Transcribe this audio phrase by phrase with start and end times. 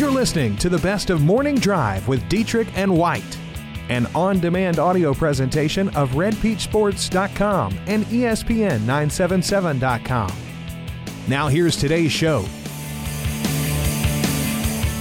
[0.00, 3.36] You're listening to the best of Morning Drive with Dietrich and White,
[3.90, 10.32] an on demand audio presentation of RedPeachSports.com and E ESPN977.com.
[11.28, 12.46] Now, here's today's show.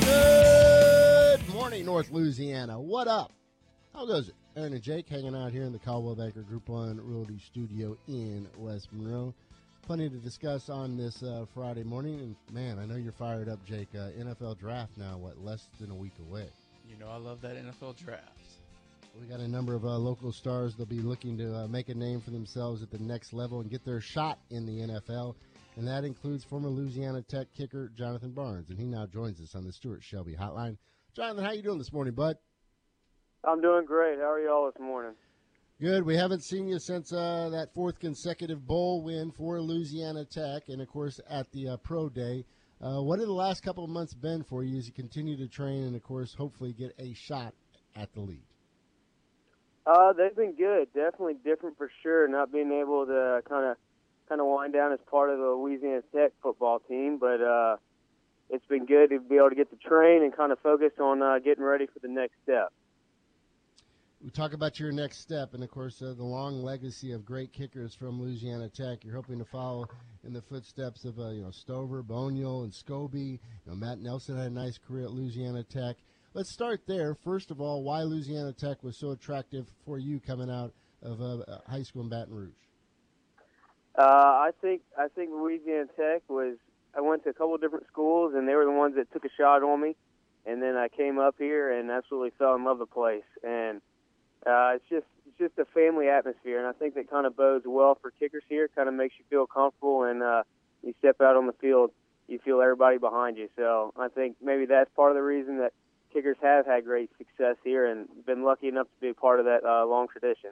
[0.01, 2.77] Good morning, North Louisiana.
[2.77, 3.31] What up?
[3.93, 4.35] How goes it?
[4.57, 8.49] Aaron and Jake hanging out here in the Coldwell Banker Group 1 Realty Studio in
[8.57, 9.33] West Monroe.
[9.89, 12.19] Plenty to discuss on this uh, Friday morning.
[12.19, 13.87] And man, I know you're fired up, Jake.
[13.95, 16.47] Uh, NFL draft now, what, less than a week away?
[16.87, 18.39] You know I love that NFL draft.
[19.19, 20.75] We got a number of uh, local stars.
[20.77, 23.71] They'll be looking to uh, make a name for themselves at the next level and
[23.71, 25.33] get their shot in the NFL.
[25.75, 28.69] And that includes former Louisiana Tech kicker Jonathan Barnes.
[28.69, 30.77] And he now joins us on the Stuart Shelby Hotline.
[31.15, 32.35] Jonathan, how you doing this morning, bud?
[33.43, 34.19] I'm doing great.
[34.19, 35.15] How are y'all this morning?
[35.81, 36.03] Good.
[36.03, 40.81] We haven't seen you since uh, that fourth consecutive bowl win for Louisiana Tech, and
[40.81, 42.43] of course at the uh, pro day.
[42.81, 45.47] Uh, what have the last couple of months been for you as you continue to
[45.47, 47.53] train, and of course hopefully get a shot
[47.95, 48.43] at the league?
[49.85, 50.89] Uh, they've been good.
[50.93, 52.27] Definitely different for sure.
[52.27, 53.77] Not being able to kind of
[54.27, 57.77] kind of wind down as part of the Louisiana Tech football team, but uh,
[58.49, 61.21] it's been good to be able to get to train and kind of focus on
[61.21, 62.73] uh, getting ready for the next step.
[64.21, 67.53] We talk about your next step, and of course uh, the long legacy of great
[67.53, 69.05] kickers from Louisiana Tech.
[69.05, 69.87] You're hoping to follow
[70.25, 73.39] in the footsteps of uh, you know Stover, Boniol, and Scobee.
[73.39, 75.95] You know Matt Nelson had a nice career at Louisiana Tech.
[76.33, 77.15] Let's start there.
[77.15, 81.59] First of all, why Louisiana Tech was so attractive for you coming out of uh,
[81.65, 82.51] high school in Baton Rouge?
[83.97, 86.57] Uh, I think I think Louisiana Tech was.
[86.93, 89.29] I went to a couple different schools, and they were the ones that took a
[89.37, 89.95] shot on me.
[90.45, 93.23] And then I came up here and absolutely fell in love with the place.
[93.43, 93.81] And
[94.45, 97.65] uh, it's just it's just a family atmosphere, and I think that kind of bodes
[97.67, 98.69] well for kickers here.
[98.75, 100.43] Kind of makes you feel comfortable, and uh,
[100.83, 101.91] you step out on the field,
[102.27, 103.49] you feel everybody behind you.
[103.55, 105.73] So I think maybe that's part of the reason that
[106.13, 109.45] kickers have had great success here and been lucky enough to be a part of
[109.45, 110.51] that uh, long tradition.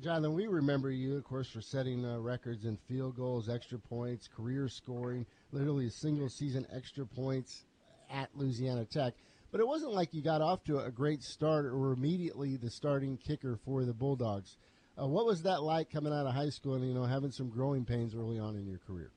[0.00, 4.28] Jonathan, we remember you, of course, for setting uh, records in field goals, extra points,
[4.28, 7.64] career scoring, literally a single season extra points
[8.10, 9.14] at Louisiana Tech.
[9.50, 12.70] But it wasn't like you got off to a great start or were immediately the
[12.70, 14.56] starting kicker for the Bulldogs.
[15.00, 17.48] Uh, what was that like coming out of high school and you know having some
[17.48, 19.10] growing pains early on in your career?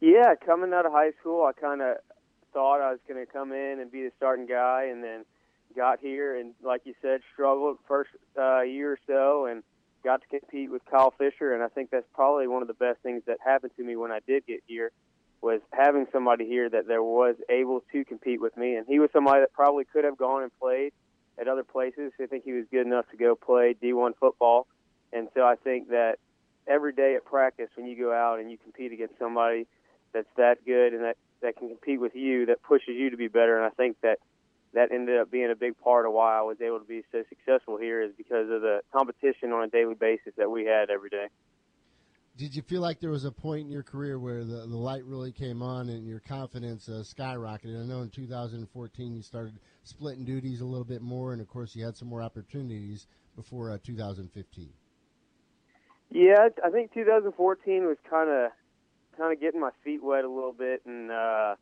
[0.00, 1.96] Yeah, coming out of high school, I kind of
[2.52, 5.24] thought I was going to come in and be the starting guy, and then
[5.76, 9.62] got here and, like you said, struggled first uh, year or so, and
[10.04, 11.54] got to compete with Kyle Fisher.
[11.54, 14.10] And I think that's probably one of the best things that happened to me when
[14.10, 14.92] I did get here
[15.42, 18.76] was having somebody here that there was able to compete with me.
[18.76, 20.92] And he was somebody that probably could have gone and played
[21.38, 22.12] at other places.
[22.20, 24.68] I think he was good enough to go play D1 football.
[25.12, 26.18] And so I think that
[26.66, 29.66] every day at practice, when you go out and you compete against somebody
[30.12, 33.28] that's that good and that, that can compete with you, that pushes you to be
[33.28, 33.56] better.
[33.56, 34.20] And I think that
[34.74, 37.24] that ended up being a big part of why I was able to be so
[37.28, 41.10] successful here is because of the competition on a daily basis that we had every
[41.10, 41.26] day.
[42.34, 45.04] Did you feel like there was a point in your career where the, the light
[45.04, 47.78] really came on and your confidence uh, skyrocketed?
[47.78, 51.76] I know in 2014 you started splitting duties a little bit more, and of course
[51.76, 53.06] you had some more opportunities
[53.36, 54.70] before uh, 2015.
[56.10, 58.50] Yeah, I think 2014 was kind of
[59.18, 61.54] kind of getting my feet wet a little bit and uh,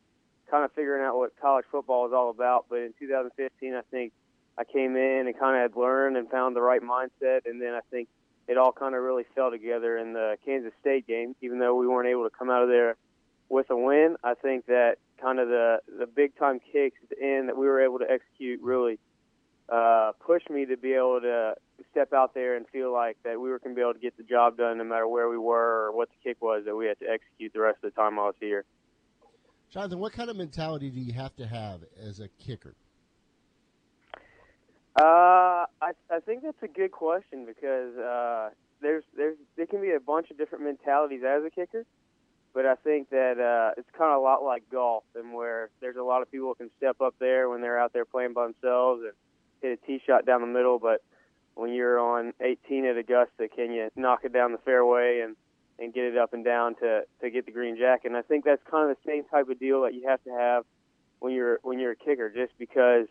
[0.49, 2.67] kind of figuring out what college football is all about.
[2.69, 4.13] But in 2015, I think
[4.57, 7.73] I came in and kind of had learned and found the right mindset, and then
[7.73, 8.07] I think
[8.47, 11.35] it all kind of really fell together in the Kansas State game.
[11.41, 12.95] Even though we weren't able to come out of there
[13.49, 17.23] with a win, I think that kind of the the big time kicks at the
[17.23, 18.99] end that we were able to execute really
[19.69, 21.55] uh, pushed me to be able to
[21.91, 24.15] step out there and feel like that we were going to be able to get
[24.17, 26.87] the job done no matter where we were or what the kick was that we
[26.87, 28.65] had to execute the rest of the time I was here.
[29.71, 32.75] Jonathan, what kind of mentality do you have to have as a kicker?
[34.95, 38.49] Uh, I I think that's a good question because uh,
[38.81, 41.85] there's there's there can be a bunch of different mentalities as a kicker,
[42.53, 45.95] but I think that uh, it's kind of a lot like golf, and where there's
[45.95, 48.47] a lot of people who can step up there when they're out there playing by
[48.47, 49.13] themselves and
[49.61, 51.01] hit a tee shot down the middle, but
[51.55, 55.35] when you're on 18 at Augusta, can you knock it down the fairway and
[55.79, 58.07] and get it up and down to to get the green jacket?
[58.07, 60.31] And I think that's kind of the same type of deal that you have to
[60.31, 60.65] have
[61.19, 63.07] when you're when you're a kicker, just because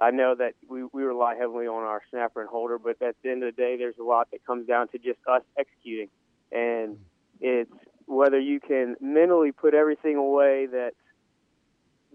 [0.00, 3.30] I know that we, we rely heavily on our snapper and holder, but at the
[3.30, 6.08] end of the day, there's a lot that comes down to just us executing.
[6.50, 6.98] And
[7.40, 7.70] it's
[8.06, 10.96] whether you can mentally put everything away that's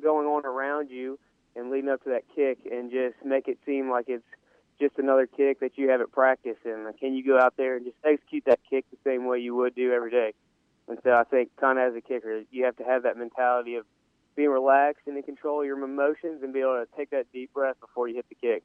[0.03, 1.17] going on around you
[1.55, 4.23] and leading up to that kick and just make it seem like it's
[4.79, 6.57] just another kick that you have at practice.
[6.65, 9.55] And can you go out there and just execute that kick the same way you
[9.55, 10.33] would do every day?
[10.87, 13.75] And so I think, kind of as a kicker, you have to have that mentality
[13.75, 13.85] of
[14.39, 17.53] being relaxed and in control of your emotions and be able to take that deep
[17.53, 18.63] breath before you hit the kick.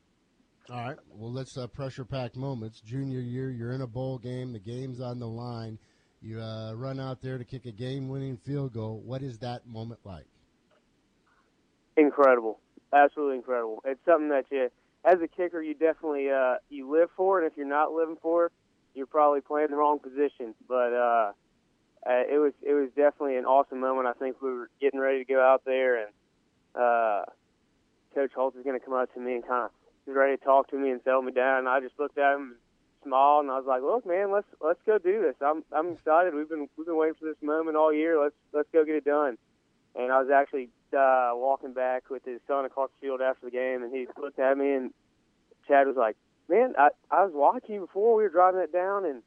[0.70, 0.96] All right.
[1.10, 2.80] Well, let's uh, pressure packed moments.
[2.80, 4.52] Junior year, you're in a bowl game.
[4.52, 5.76] The game's on the line.
[6.22, 9.02] You uh, run out there to kick a game winning field goal.
[9.04, 10.26] What is that moment like?
[11.96, 12.60] Incredible.
[12.92, 13.82] Absolutely incredible.
[13.84, 14.68] It's something that you,
[15.04, 18.46] as a kicker, you definitely uh, you live for, and if you're not living for
[18.46, 18.52] it,
[18.94, 20.54] you're probably playing the wrong position.
[20.68, 20.94] But
[22.06, 24.06] uh, it was it was definitely an awesome moment.
[24.06, 26.12] I think we were getting ready to go out there, and
[26.74, 27.24] uh,
[28.14, 29.70] Coach Holtz is going to come up to me and kind of
[30.06, 31.60] was ready to talk to me and settle me down.
[31.60, 32.56] And I just looked at him, and
[33.04, 35.36] smiled, and I was like, "Look, man, let's let's go do this.
[35.40, 36.34] I'm I'm excited.
[36.34, 38.20] We've been we've been waiting for this moment all year.
[38.20, 39.38] Let's let's go get it done."
[39.96, 43.52] And I was actually uh, walking back with his son across the field after the
[43.52, 44.90] game, and he looked at me, and
[45.68, 46.16] Chad was like,
[46.48, 49.22] "Man, I I was watching you before we were driving it down, and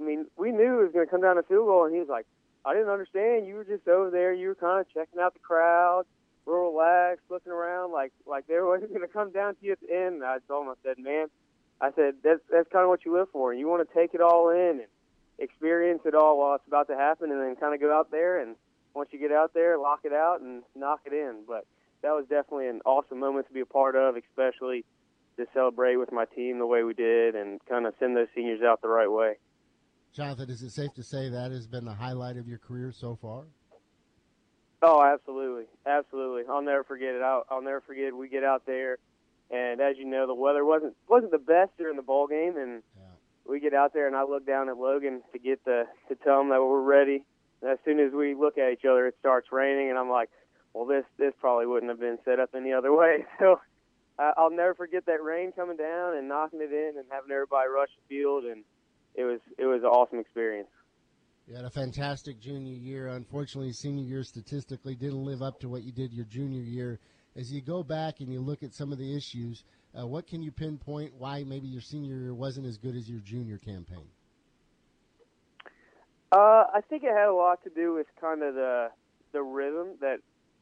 [0.00, 2.00] I mean, we knew it was going to come down to field goal." And he
[2.00, 2.26] was like,
[2.64, 3.46] "I didn't understand.
[3.46, 4.32] You were just over there.
[4.32, 6.04] You were kind of checking out the crowd."
[6.48, 9.80] real relaxed, looking around like like they were going to come down to you at
[9.80, 10.16] the end.
[10.16, 11.26] And I told him, I said, man,
[11.80, 14.20] I said that's that's kind of what you live for, you want to take it
[14.20, 14.88] all in and
[15.38, 18.40] experience it all while it's about to happen, and then kind of go out there
[18.40, 18.56] and
[18.94, 21.44] once you get out there, lock it out and knock it in.
[21.46, 21.66] But
[22.02, 24.84] that was definitely an awesome moment to be a part of, especially
[25.36, 28.60] to celebrate with my team the way we did and kind of send those seniors
[28.62, 29.36] out the right way.
[30.12, 33.16] Jonathan, is it safe to say that has been the highlight of your career so
[33.20, 33.44] far?
[34.80, 36.42] Oh, absolutely, absolutely.
[36.48, 37.22] I'll never forget it.
[37.22, 38.06] I'll, I'll never forget.
[38.06, 38.16] It.
[38.16, 38.98] We get out there,
[39.50, 42.82] and as you know, the weather wasn't wasn't the best during the ball game, and
[42.96, 43.02] yeah.
[43.44, 46.40] we get out there, and I look down at Logan to get the to tell
[46.40, 47.24] him that we're ready.
[47.60, 50.30] And as soon as we look at each other, it starts raining, and I'm like,
[50.74, 53.24] well, this this probably wouldn't have been set up any other way.
[53.40, 53.60] So
[54.18, 57.68] uh, I'll never forget that rain coming down and knocking it in, and having everybody
[57.68, 58.64] rush the field, and
[59.18, 60.68] it was it was an awesome experience.
[61.48, 63.08] You had a fantastic junior year.
[63.08, 67.00] Unfortunately, senior year statistically didn't live up to what you did your junior year.
[67.36, 69.64] As you go back and you look at some of the issues,
[69.98, 73.20] uh, what can you pinpoint why maybe your senior year wasn't as good as your
[73.20, 74.06] junior campaign?
[76.30, 78.90] Uh, I think it had a lot to do with kind of the
[79.32, 80.18] the rhythm that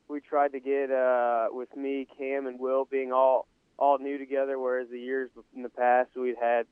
[0.09, 3.49] we tried to get uh, with me, Cam, and Will being all
[3.79, 6.67] all new together, whereas the years in the past we'd had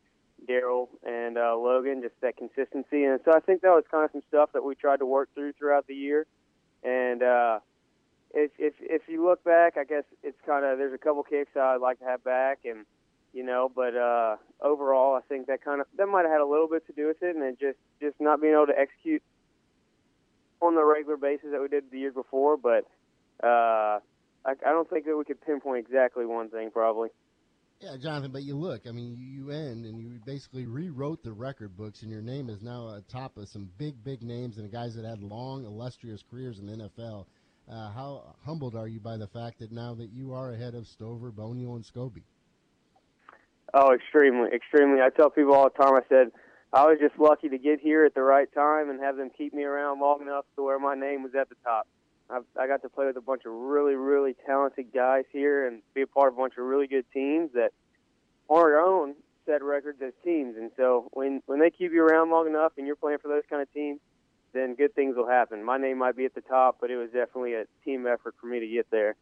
[0.49, 3.05] Daryl and uh, Logan, just that consistency.
[3.05, 5.29] And so I think that was kind of some stuff that we tried to work
[5.35, 6.27] through throughout the year.
[6.83, 7.61] And uh,
[8.35, 11.57] if if if you look back, I guess it's kind of there's a couple kicks
[11.57, 12.85] I'd like to have back, and
[13.33, 16.47] you know, but uh, overall, I think that kind of that might have had a
[16.47, 19.23] little bit to do with it, and then just just not being able to execute
[20.61, 22.57] on the regular basis that we did the year before.
[22.57, 22.85] But
[23.43, 24.01] uh,
[24.45, 27.09] I, I don't think that we could pinpoint exactly one thing, probably.
[27.85, 31.77] Yeah, Jonathan, but you look, I mean, you end and you basically rewrote the record
[31.77, 35.05] books, and your name is now atop of some big, big names and guys that
[35.05, 37.27] had long, illustrious careers in the NFL.
[37.71, 40.87] Uh, how humbled are you by the fact that now that you are ahead of
[40.87, 42.23] Stover, Boniol, and Scobee?
[43.75, 45.03] Oh, extremely, extremely.
[45.03, 46.33] I tell people all the time, I said,
[46.73, 49.53] I was just lucky to get here at the right time and have them keep
[49.53, 51.87] me around long enough to where my name was at the top.
[52.31, 55.83] I've, I got to play with a bunch of really, really talented guys here and
[55.95, 57.73] be a part of a bunch of really good teams that
[58.49, 59.15] on our own
[59.47, 60.57] set records as teams.
[60.57, 63.43] And so when when they keep you around long enough and you're playing for those
[63.49, 64.01] kind of teams,
[64.53, 65.63] then good things will happen.
[65.63, 68.47] My name might be at the top, but it was definitely a team effort for
[68.47, 69.17] me to get there.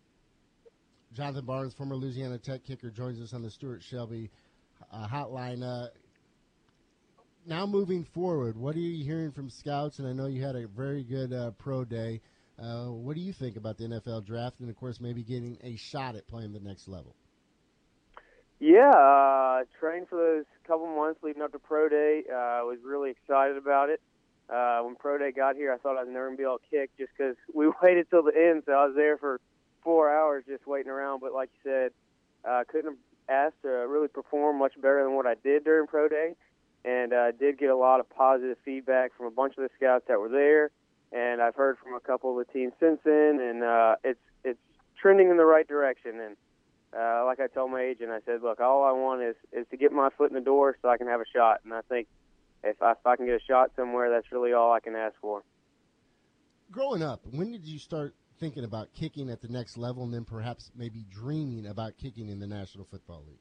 [1.13, 4.31] Jonathan Barnes, former Louisiana Tech kicker, joins us on the Stuart Shelby
[4.91, 5.63] uh, hotline.
[5.63, 5.89] Uh,
[7.47, 9.99] now moving forward, what are you hearing from scouts?
[9.99, 12.21] And I know you had a very good uh, pro day.
[12.59, 15.77] Uh, what do you think about the NFL draft, and of course, maybe getting a
[15.77, 17.15] shot at playing the next level?
[18.61, 22.23] Yeah, uh, trained for those couple months leading up to pro day.
[22.29, 24.01] Uh, was really excited about it.
[24.49, 26.71] Uh, when pro day got here, I thought I was never gonna be able to
[26.71, 28.63] kick just because we waited till the end.
[28.67, 29.41] So I was there for
[29.83, 31.21] four hours just waiting around.
[31.21, 31.91] But like you said,
[32.49, 36.09] uh, couldn't have asked to really perform much better than what I did during pro
[36.09, 36.35] day,
[36.85, 40.05] and uh, did get a lot of positive feedback from a bunch of the scouts
[40.07, 40.71] that were there
[41.13, 44.61] and I've heard from a couple of the teams since then, and uh, it's it's
[45.01, 46.21] trending in the right direction.
[46.21, 46.37] And
[46.99, 49.77] uh, like I told my agent, I said, look, all I want is is to
[49.77, 51.61] get my foot in the door so I can have a shot.
[51.65, 52.09] And I think
[52.65, 55.15] if I, if I can get a shot somewhere, that's really all I can ask
[55.21, 55.43] for.
[56.71, 60.25] Growing up, when did you start thinking about kicking at the next level, and then
[60.25, 63.39] perhaps maybe dreaming about kicking in the National Football League?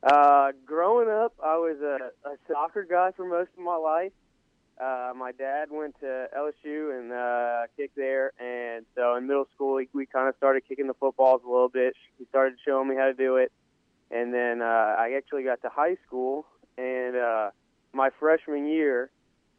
[0.00, 4.12] Uh, growing up, I was a, a soccer guy for most of my life.
[4.80, 9.74] Uh, my dad went to LSU and uh, kicked there, and so in middle school
[9.74, 11.94] we, we kind of started kicking the footballs a little bit.
[12.16, 13.50] He started showing me how to do it,
[14.12, 17.50] and then uh, I actually got to high school, and uh,
[17.92, 19.10] my freshman year,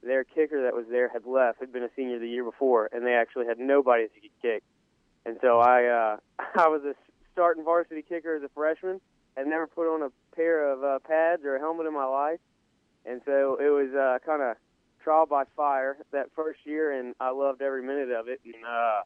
[0.02, 3.06] their kicker that was there had left, had been a senior the year before, and
[3.06, 4.64] they actually had nobody that could kick.
[5.26, 6.18] and so I uh,
[6.56, 6.96] I was a
[7.34, 9.02] starting varsity kicker as a freshman.
[9.36, 12.40] Had never put on a pair of uh, pads or a helmet in my life,
[13.06, 14.56] and so it was uh, kind of
[15.04, 18.40] trial by fire that first year, and I loved every minute of it.
[18.46, 19.02] And uh,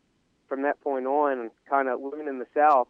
[0.48, 2.88] from that point on, kind of living in the South,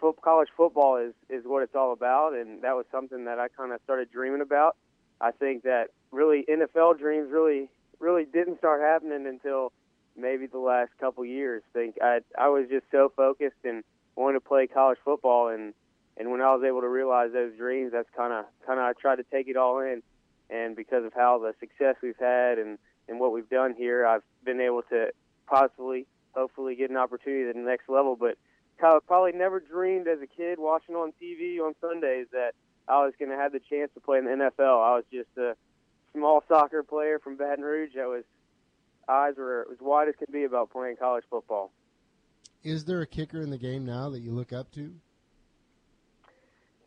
[0.00, 3.48] fo- college football is is what it's all about, and that was something that I
[3.48, 4.76] kind of started dreaming about.
[5.20, 9.72] I think that really NFL dreams really really didn't start happening until
[10.16, 11.62] maybe the last couple years.
[11.72, 13.84] think I I was just so focused and
[14.16, 15.74] wanted to play college football, and
[16.16, 18.92] and when I was able to realize those dreams, that's kind of kind of I
[19.00, 20.02] tried to take it all in,
[20.50, 22.78] and because of how the success we've had and
[23.08, 25.10] and what we've done here, I've been able to
[25.46, 28.16] possibly, hopefully, get an opportunity at the next level.
[28.16, 28.36] But
[28.82, 32.52] I probably never dreamed as a kid watching on TV on Sundays that
[32.88, 34.82] I was going to have the chance to play in the NFL.
[34.82, 35.56] I was just a
[36.14, 38.24] small soccer player from Baton Rouge that was
[39.08, 41.72] eyes were as wide as could be about playing college football.
[42.62, 44.92] Is there a kicker in the game now that you look up to?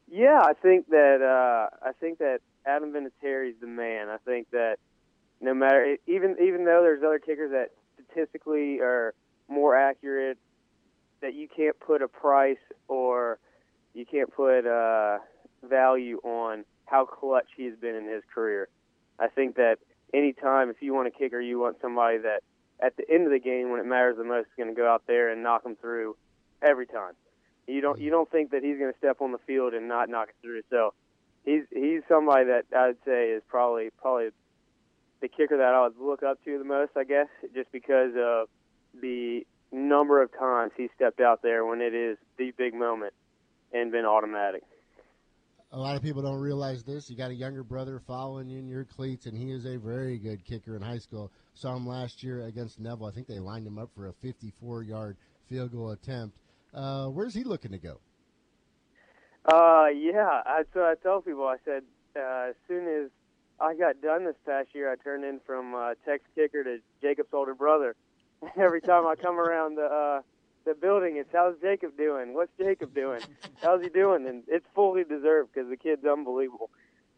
[0.09, 4.09] Yeah, I think that uh, I think that Adam Vinatieri is the man.
[4.09, 4.77] I think that
[5.41, 7.71] no matter even even though there's other kickers that
[8.05, 9.13] statistically are
[9.47, 10.37] more accurate,
[11.21, 13.39] that you can't put a price or
[13.93, 15.19] you can't put uh,
[15.67, 18.67] value on how clutch he's been in his career.
[19.19, 19.77] I think that
[20.13, 22.41] anytime if you want a kicker, you want somebody that
[22.79, 24.89] at the end of the game when it matters the most is going to go
[24.89, 26.15] out there and knock them through
[26.61, 27.13] every time.
[27.67, 30.09] You don't you don't think that he's going to step on the field and not
[30.09, 30.61] knock it through.
[30.69, 30.93] So
[31.45, 34.29] he's he's somebody that I'd say is probably probably
[35.21, 38.47] the kicker that I would look up to the most, I guess, just because of
[38.99, 43.13] the number of times he stepped out there when it is the big moment
[43.71, 44.63] and been automatic
[45.73, 47.09] a lot of people don't realize this.
[47.09, 50.19] You got a younger brother following you in your cleats, and he is a very
[50.19, 51.31] good kicker in high school.
[51.55, 53.07] Saw him last year against Neville.
[53.07, 55.17] I think they lined him up for a 54-yard
[55.49, 56.37] field goal attempt.
[56.75, 57.99] Uh, where's he looking to go?
[59.45, 60.41] Uh, yeah.
[60.45, 61.83] I, so I tell people, I said,
[62.15, 63.09] uh, as soon as
[63.59, 67.33] I got done this past year, I turned in from uh, Tex kicker to Jacob's
[67.33, 67.95] older brother.
[68.57, 70.21] Every time I come around the uh,
[70.65, 71.17] the building.
[71.17, 72.33] It's how's Jacob doing?
[72.33, 73.21] What's Jacob doing?
[73.61, 74.27] How's he doing?
[74.27, 76.69] And it's fully deserved because the kid's unbelievable.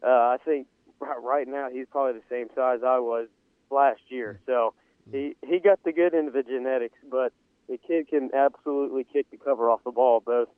[0.02, 0.66] Uh, I think
[1.00, 3.28] right now he's probably the same size I was
[3.70, 4.40] last year.
[4.46, 4.74] So
[5.10, 7.32] he he got the good end of the genetics, but
[7.68, 10.48] the kid can absolutely kick the cover off the ball, both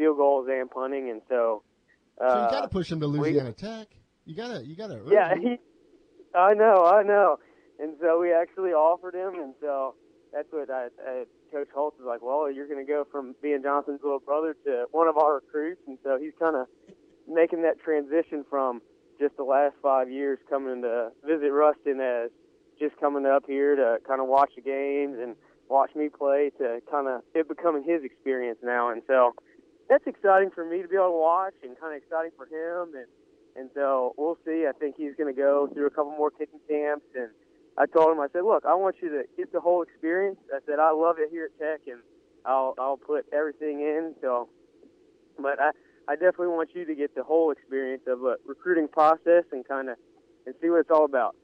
[0.00, 1.10] field goals and punting.
[1.10, 1.62] And so,
[2.20, 3.88] uh, so you got to push him to Louisiana we, Tech.
[4.24, 5.00] You gotta you gotta.
[5.08, 5.58] Yeah, he.
[6.34, 7.38] I know, I know.
[7.80, 9.94] And so we actually offered him, and so
[10.32, 13.62] that's what I, I Coach Holtz is like, well, you're going to go from being
[13.62, 16.66] Johnson's little brother to one of our recruits, and so he's kind of
[17.26, 18.82] making that transition from
[19.18, 22.30] just the last five years coming to visit Ruston as
[22.78, 25.34] just coming up here to kind of watch the games and
[25.68, 29.34] watch me play to kind of it becoming his experience now, and so
[29.90, 32.94] that's exciting for me to be able to watch and kind of exciting for him
[32.94, 33.10] and
[33.56, 34.64] and so we'll see.
[34.64, 37.30] I think he's going to go through a couple more kicking camps and
[37.80, 40.38] I told him, I said, look, I want you to get the whole experience.
[40.52, 42.00] I said, I love it here at Tech, and
[42.44, 44.14] I'll I'll put everything in.
[44.20, 44.48] So,
[45.38, 45.70] but I
[46.08, 49.88] I definitely want you to get the whole experience of a recruiting process and kind
[49.88, 49.96] of
[50.46, 51.36] and see what it's all about.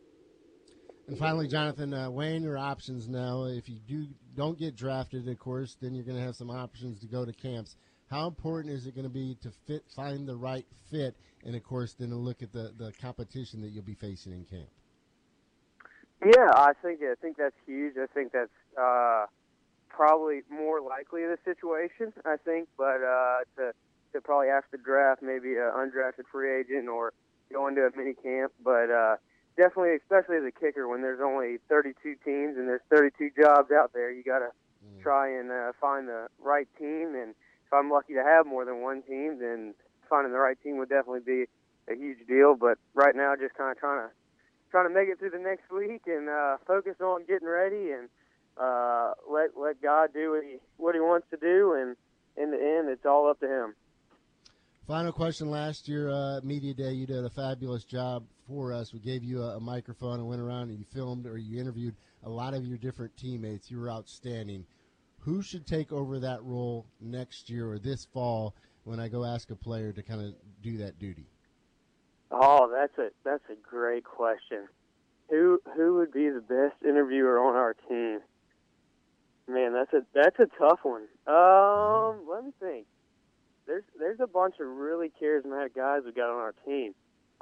[1.08, 3.44] And finally, Jonathan, uh, weighing your options now.
[3.44, 7.00] If you do don't get drafted, of course, then you're going to have some options
[7.00, 7.76] to go to camps.
[8.10, 11.62] How important is it going to be to fit, find the right fit, and of
[11.64, 14.68] course, then to look at the, the competition that you'll be facing in camp?
[16.24, 17.94] Yeah, I think I think that's huge.
[18.00, 18.48] I think that's
[18.80, 19.26] uh,
[19.88, 22.12] probably more likely the situation.
[22.24, 23.72] I think, but uh, to
[24.12, 27.12] to probably after the draft, maybe an undrafted free agent or
[27.52, 28.52] go into a mini camp.
[28.64, 29.16] But uh,
[29.56, 33.92] definitely, especially as a kicker, when there's only 32 teams and there's 32 jobs out
[33.92, 35.02] there, you got to mm.
[35.02, 37.14] try and uh, find the right team.
[37.14, 37.34] And
[37.66, 39.74] if I'm lucky to have more than one team, then
[40.08, 41.44] finding the right team would definitely be
[41.92, 42.54] a huge deal.
[42.54, 44.14] But right now, just kind of trying to
[44.70, 48.08] trying to make it through the next week and uh, focus on getting ready and
[48.56, 51.96] uh, let let God do what he what he wants to do, and
[52.36, 53.74] in the end, it's all up to him.
[54.86, 55.50] Final question.
[55.50, 58.94] Last year, uh, media day, you did a fabulous job for us.
[58.94, 61.96] We gave you a, a, microphone and went around and you filmed or you interviewed
[62.22, 63.68] a lot of your different teammates.
[63.68, 64.64] You were outstanding.
[65.26, 68.54] Who should take over that role next year or this fall
[68.84, 71.26] when I go ask a player to kind of do that duty?
[72.30, 74.68] Oh, that's a that's a great question.
[75.28, 78.20] Who who would be the best interviewer on our team?
[79.48, 81.08] Man, that's a that's a tough one.
[81.26, 82.86] Um, let me think.
[83.66, 86.94] There's there's a bunch of really charismatic guys we got on our team.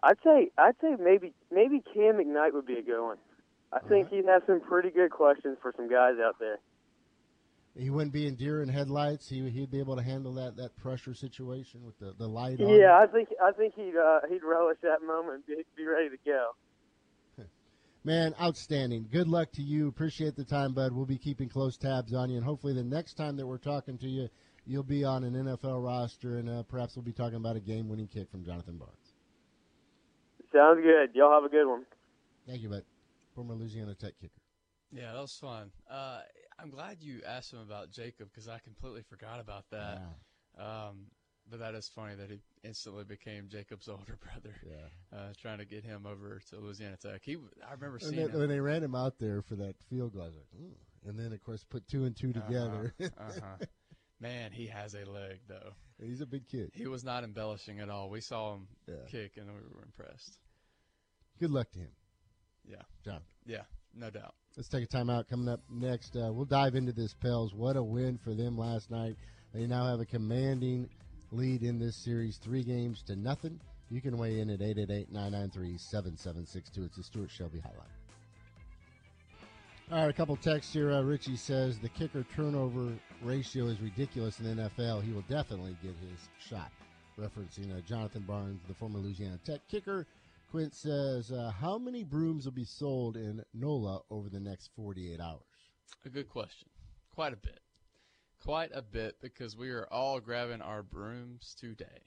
[0.03, 3.19] I'd say I'd say maybe maybe Cam McKnight would be a good one.
[3.75, 6.61] I think he'd have some pretty good questions for some guys out there.
[7.77, 9.29] He wouldn't be in deer in headlights.
[9.29, 12.69] He he'd be able to handle that, that pressure situation with the, the light on.
[12.69, 16.17] Yeah, I think I think he'd uh, he'd relish that moment, be, be ready to
[16.25, 16.51] go.
[18.05, 19.09] Man, outstanding.
[19.11, 19.89] Good luck to you.
[19.89, 20.93] Appreciate the time, bud.
[20.93, 23.99] We'll be keeping close tabs on you, and hopefully the next time that we're talking
[23.99, 24.29] to you,
[24.67, 28.07] you'll be on an NFL roster, and uh, perhaps we'll be talking about a game-winning
[28.07, 29.15] kick from Jonathan Barnes.
[30.53, 31.11] Sounds good.
[31.15, 31.85] Y'all have a good one.
[32.47, 32.85] Thank you, bud.
[33.35, 34.44] Former Louisiana Tech kicker.
[34.95, 35.71] Yeah, that was fun.
[35.91, 36.21] Uh,
[36.59, 40.01] I'm glad you asked him about Jacob because I completely forgot about that.
[40.59, 41.07] Um,
[41.51, 44.55] but that is funny that he instantly became Jacob's older brother.
[44.65, 45.19] Yeah.
[45.19, 47.23] Uh, trying to get him over to Louisiana Tech.
[47.25, 47.37] He,
[47.69, 48.39] I remember seeing then, him.
[48.39, 51.09] when they ran him out there for that field goal, I was like, Ooh.
[51.09, 52.95] and then of course put two and two together.
[53.03, 53.67] Uh huh.
[54.21, 55.73] Man, he has a leg though.
[56.01, 56.71] He's a big kid.
[56.73, 58.11] He was not embellishing at all.
[58.11, 58.95] We saw him Yeah.
[59.11, 60.39] kick and we were impressed.
[61.41, 61.91] Good luck to him,
[62.65, 63.21] Yeah, John.
[63.45, 64.35] yeah, no doubt.
[64.57, 65.29] Let's take a time out.
[65.29, 67.53] Coming up next, uh, we'll dive into this Pels.
[67.55, 69.17] What a win for them last night.
[69.53, 70.89] They now have a commanding
[71.33, 73.59] lead in this series, three games to nothing.
[73.91, 76.87] You can weigh in at 888-993-7762.
[76.87, 77.89] It's the Stuart Shelby Highlight.
[79.91, 80.93] All right, a couple texts here.
[80.93, 82.93] Uh, Richie says the kicker turnover
[83.23, 85.03] ratio is ridiculous in the NFL.
[85.03, 86.71] He will definitely get his shot.
[87.19, 90.07] Referencing uh, Jonathan Barnes, the former Louisiana Tech kicker.
[90.55, 95.19] Quint says, uh, how many brooms will be sold in NOLA over the next 48
[95.19, 95.41] hours?
[96.07, 96.69] A good question.
[97.13, 97.59] Quite a bit.
[98.41, 102.05] Quite a bit because we are all grabbing our brooms today.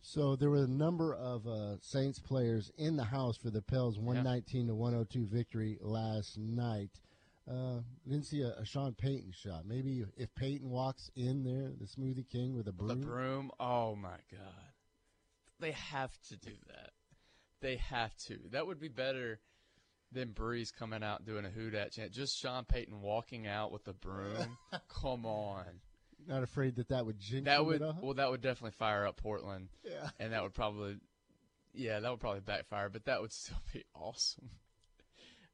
[0.00, 3.98] So there were a number of uh, Saints players in the house for the Pels
[3.98, 6.98] 119 to 102 victory last night.
[7.46, 9.66] Uh, didn't see a, a Sean Payton shot.
[9.66, 13.00] Maybe if Payton walks in there, the Smoothie King with a broom.
[13.02, 13.50] The broom.
[13.60, 14.72] Oh my god.
[15.60, 16.91] They have to do that.
[17.62, 18.38] They have to.
[18.50, 19.40] That would be better
[20.12, 22.12] than Brees coming out doing a who dat chant.
[22.12, 24.58] Just Sean Payton walking out with a broom.
[24.88, 25.64] Come on.
[26.26, 29.06] Not afraid that that would jinx That him would at well that would definitely fire
[29.06, 29.68] up Portland.
[29.84, 30.10] Yeah.
[30.20, 30.96] And that would probably
[31.74, 34.50] yeah, that would probably backfire, but that would still be awesome.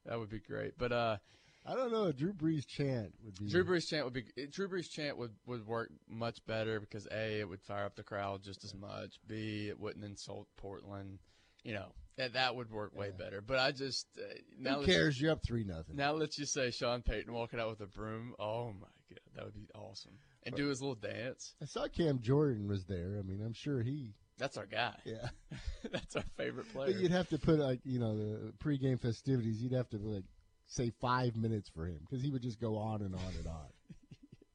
[0.05, 0.73] that would be great.
[0.77, 1.17] But uh
[1.65, 2.05] I don't know.
[2.05, 3.49] A Drew Brees chant would be.
[3.49, 7.41] Drew Brees chant would be Drew Brees chant would, would work much better because a
[7.41, 9.19] it would fire up the crowd just as much.
[9.27, 11.19] B it wouldn't insult Portland.
[11.63, 13.41] You know that that would work way better.
[13.41, 15.19] But I just uh, now Who cares?
[15.19, 15.95] You're up three nothing.
[15.95, 18.33] now let's just say Sean Payton walking out with a broom.
[18.37, 20.13] Oh my god, that would be awesome.
[20.43, 21.53] And do his little dance.
[21.61, 23.17] I saw Cam Jordan was there.
[23.19, 24.13] I mean, I'm sure he.
[24.37, 24.95] That's our guy.
[25.03, 25.29] Yeah.
[25.91, 26.93] That's our favorite player.
[26.93, 29.61] But you'd have to put like you know the pregame festivities.
[29.61, 30.23] You'd have to like
[30.67, 33.67] say five minutes for him because he would just go on and on and on.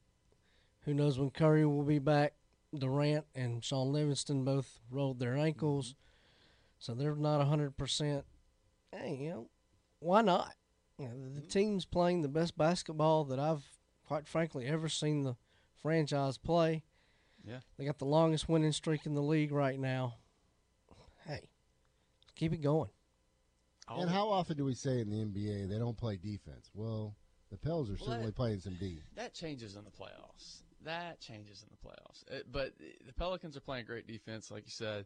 [0.88, 2.34] who knows when Curry will be back?
[2.74, 5.96] Durant and Shaun Livingston both rolled their ankles, mm-hmm.
[6.80, 8.24] so they're not hundred percent.
[8.92, 9.50] Hey, you know,
[10.00, 10.54] why not?
[10.98, 13.64] You know, the, the team's playing the best basketball that I've,
[14.08, 15.36] quite frankly, ever seen the
[15.82, 16.84] franchise play.
[17.46, 17.60] Yeah.
[17.78, 20.16] They got the longest winning streak in the league right now.
[21.26, 21.50] Hey,
[22.36, 22.90] keep it going.
[23.90, 26.70] Oh, And how often do we say in the NBA they don't play defense?
[26.74, 27.16] Well,
[27.52, 29.02] the Pels are Well, certainly that- playing some D.
[29.16, 30.64] that changes in the playoffs.
[30.88, 32.24] That changes in the playoffs.
[32.32, 32.72] Uh, but
[33.06, 35.06] the Pelicans are playing great defense, like you said,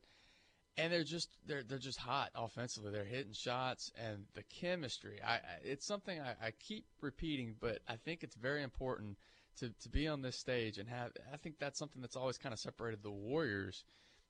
[0.78, 2.92] and they're just they're they're just hot offensively.
[2.92, 5.20] They're hitting shots, and the chemistry.
[5.26, 9.18] I, I it's something I, I keep repeating, but I think it's very important
[9.58, 11.14] to to be on this stage and have.
[11.34, 13.84] I think that's something that's always kind of separated the Warriors.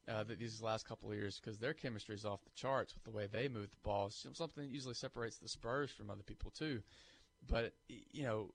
[0.08, 3.04] Uh, that these last couple of years because their chemistry is off the charts with
[3.04, 4.10] the way they move the ball.
[4.10, 6.82] Something that usually separates the Spurs from other people too.
[7.48, 8.50] But you know,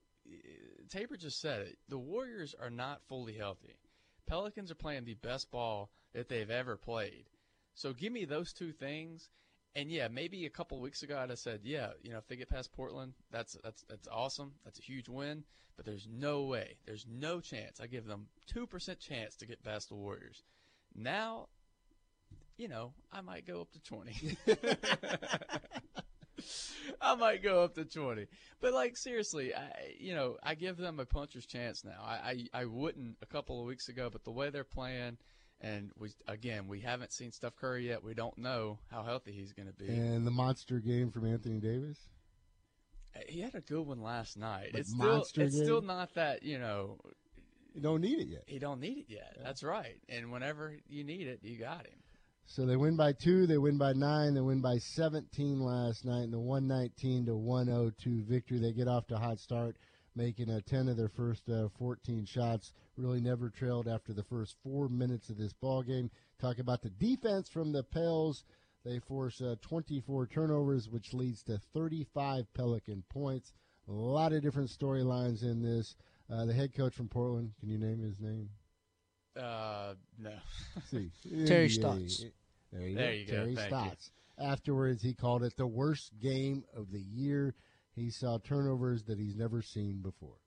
[0.89, 1.77] Tabor just said it.
[1.89, 3.77] The Warriors are not fully healthy.
[4.25, 7.25] Pelicans are playing the best ball that they've ever played.
[7.73, 9.29] So give me those two things,
[9.75, 12.35] and yeah, maybe a couple weeks ago I'd have said, yeah, you know, if they
[12.35, 14.53] get past Portland, that's that's that's awesome.
[14.65, 15.43] That's a huge win.
[15.75, 17.79] But there's no way, there's no chance.
[17.79, 20.43] I give them two percent chance to get past the Warriors.
[20.95, 21.49] Now,
[22.57, 24.37] you know, I might go up to twenty.
[27.01, 28.27] I might go up to 20.
[28.61, 32.01] But like seriously, I you know, I give them a puncher's chance now.
[32.03, 35.17] I, I I wouldn't a couple of weeks ago, but the way they're playing
[35.61, 38.03] and we again, we haven't seen Steph Curry yet.
[38.03, 39.87] We don't know how healthy he's going to be.
[39.87, 41.97] And the monster game from Anthony Davis.
[43.15, 44.69] Uh, he had a good one last night.
[44.71, 46.99] But it's still monster it's still not that, you know,
[47.73, 48.43] You don't need it yet.
[48.45, 49.37] he don't need it yet.
[49.43, 49.99] That's right.
[50.09, 51.99] And whenever you need it, you got him.
[52.49, 56.23] So they win by two, they win by nine, they win by 17 last night
[56.23, 58.57] in the 119 to 102 victory.
[58.57, 59.75] They get off to a hot start,
[60.15, 62.71] making uh, 10 of their first uh, 14 shots.
[62.95, 66.09] Really never trailed after the first four minutes of this ball game.
[66.39, 68.45] Talk about the defense from the Pels.
[68.85, 73.51] They force uh, 24 turnovers, which leads to 35 Pelican points.
[73.89, 75.95] A lot of different storylines in this.
[76.31, 78.49] Uh, the head coach from Portland, can you name his name?
[79.37, 80.31] Uh, no.
[80.91, 81.11] see.
[81.45, 81.69] Terry.
[81.69, 82.25] Stotts.
[82.71, 83.13] There you There go.
[83.13, 83.31] you go.
[83.31, 83.77] Terry Thank you.
[83.77, 84.11] Stotts.
[84.39, 87.55] Afterwards, he called it the worst game of the year.
[87.95, 90.37] He saw turnovers that he's never seen before.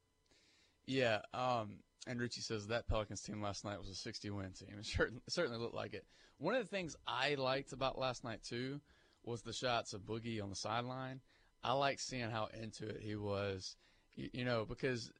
[0.87, 4.76] Yeah, um, and Richie says that Pelicans team last night was a 60 win team.
[4.79, 6.05] It certainly, certainly looked like it.
[6.38, 8.81] One of the things I liked about last night, too,
[9.24, 11.20] was the shots of Boogie on the sideline.
[11.62, 13.76] I like seeing how into it he was,
[14.14, 15.12] you, you know, because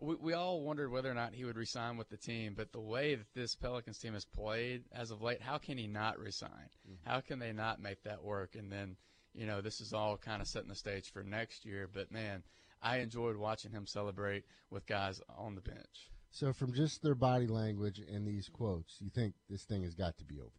[0.00, 2.54] we, we all wondered whether or not he would resign with the team.
[2.56, 5.86] But the way that this Pelicans team has played as of late, how can he
[5.86, 6.70] not resign?
[7.04, 8.54] How can they not make that work?
[8.56, 8.96] And then,
[9.34, 11.88] you know, this is all kind of setting the stage for next year.
[11.92, 12.42] But, man,
[12.82, 16.10] I enjoyed watching him celebrate with guys on the bench.
[16.30, 20.18] So, from just their body language and these quotes, you think this thing has got
[20.18, 20.50] to be over.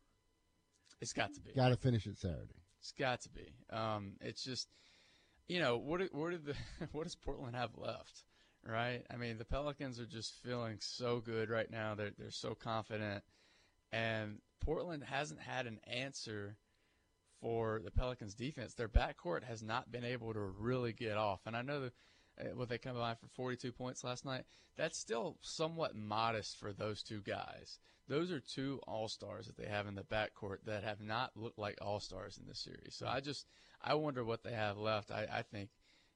[1.00, 1.52] It's got to be.
[1.54, 2.56] Got to finish it Saturday.
[2.80, 3.54] It's got to be.
[3.72, 4.68] Um, it's just,
[5.48, 6.56] you know, what what did the
[6.92, 8.24] what does Portland have left?
[8.70, 9.04] Right?
[9.10, 11.96] I mean, the Pelicans are just feeling so good right now.
[11.96, 13.24] They're they're so confident,
[13.94, 16.58] and Portland hasn't had an answer
[17.40, 18.74] for the Pelicans' defense.
[18.74, 21.42] Their backcourt has not been able to really get off.
[21.46, 21.94] And I know that
[22.40, 24.44] uh, what they by for 42 points last night.
[24.76, 27.80] That's still somewhat modest for those two guys.
[28.08, 31.60] Those are two all stars that they have in the backcourt that have not looked
[31.60, 32.96] like all stars in this series.
[32.96, 33.48] So I just
[33.82, 35.12] I wonder what they have left.
[35.12, 35.70] I, I think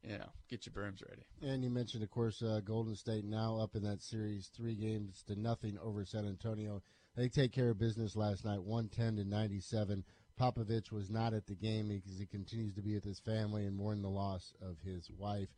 [0.03, 1.23] you know get your brooms ready.
[1.41, 5.23] And you mentioned, of course, uh, Golden State now up in that series, three games
[5.27, 6.81] to nothing over San Antonio.
[7.15, 10.03] They take care of business last night, 110 to 97.
[10.39, 13.75] Popovich was not at the game because he continues to be with his family and
[13.75, 15.49] mourn the loss of his wife.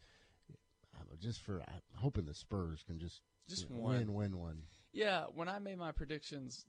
[0.95, 4.37] I know, just for I'm hoping the Spurs can just, Just you know, win, win
[4.37, 4.63] one.
[4.91, 6.65] Yeah, when I made my predictions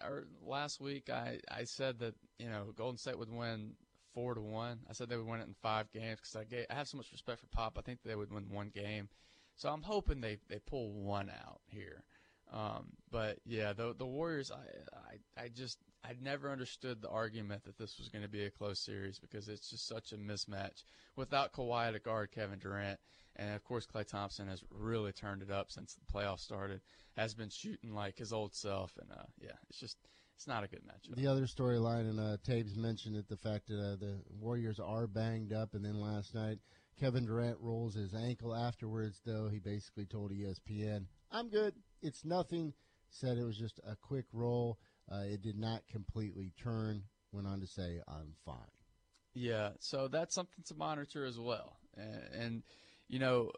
[0.00, 0.08] uh,
[0.42, 3.74] last week, I, I said that you know Golden State would win
[4.14, 4.80] four to one.
[4.88, 7.12] I said they would win it in five games because I I have so much
[7.12, 7.76] respect for Pop.
[7.78, 9.08] I think they would win one game,
[9.56, 12.04] so I'm hoping they, they pull one out here.
[12.52, 17.64] Um, but yeah, the the Warriors, I, I I just I never understood the argument
[17.64, 20.84] that this was going to be a close series because it's just such a mismatch
[21.16, 22.98] without Kawhi to guard Kevin Durant,
[23.36, 26.80] and of course Klay Thompson has really turned it up since the playoffs started.
[27.16, 29.98] Has been shooting like his old self, and uh, yeah, it's just
[30.38, 31.16] it's not a good matchup.
[31.16, 35.08] The other storyline, and uh, Taves mentioned it, the fact that uh, the Warriors are
[35.08, 36.58] banged up, and then last night
[37.00, 39.20] Kevin Durant rolls his ankle afterwards.
[39.26, 41.74] Though he basically told ESPN, "I'm good.
[42.02, 42.72] It's nothing."
[43.10, 44.78] Said it was just a quick roll.
[45.10, 47.02] Uh, it did not completely turn.
[47.32, 48.54] Went on to say, "I'm fine."
[49.34, 51.78] Yeah, so that's something to monitor as well.
[51.96, 52.62] And, and
[53.08, 53.50] you know,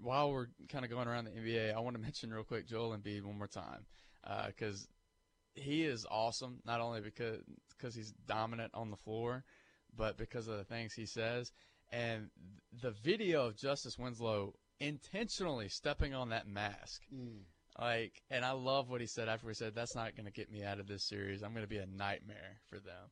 [0.00, 2.96] while we're kind of going around the NBA, I want to mention real quick Joel
[2.96, 3.84] Embiid one more time
[4.46, 4.86] because
[5.54, 6.60] he is awesome.
[6.64, 7.40] Not only because
[7.76, 9.44] because he's dominant on the floor,
[9.96, 11.52] but because of the things he says.
[11.92, 12.30] And
[12.82, 17.02] the video of Justice Winslow intentionally stepping on that mask.
[17.78, 20.50] Like, and I love what he said after he said, "That's not going to get
[20.50, 21.42] me out of this series.
[21.42, 23.10] I'm going to be a nightmare for them."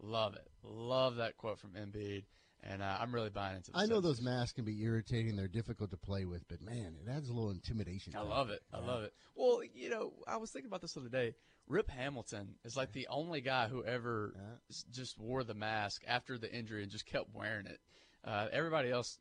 [0.00, 0.48] Love it.
[0.62, 2.24] Love that quote from Embiid.
[2.64, 3.70] And uh, I'm really buying into.
[3.74, 7.08] I know those masks can be irritating; they're difficult to play with, but man, it
[7.08, 8.14] adds a little intimidation.
[8.16, 8.62] I love it.
[8.72, 9.12] I love it.
[9.36, 11.34] Well, you know, I was thinking about this the other day.
[11.68, 14.56] Rip Hamilton is like the only guy who ever Yeah.
[14.70, 17.80] s- just wore the mask after the injury and just kept wearing it.
[18.24, 19.18] Uh, everybody else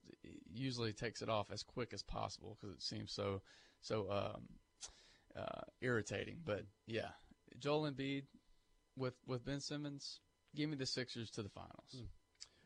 [0.52, 3.42] usually takes it off as quick as possible because it seems so
[3.82, 4.48] so um,
[5.36, 6.42] uh, irritating.
[6.44, 7.10] But yeah,
[7.60, 8.24] Joel Embiid
[8.96, 10.20] with with Ben Simmons,
[10.56, 12.04] give me the Sixers to the finals.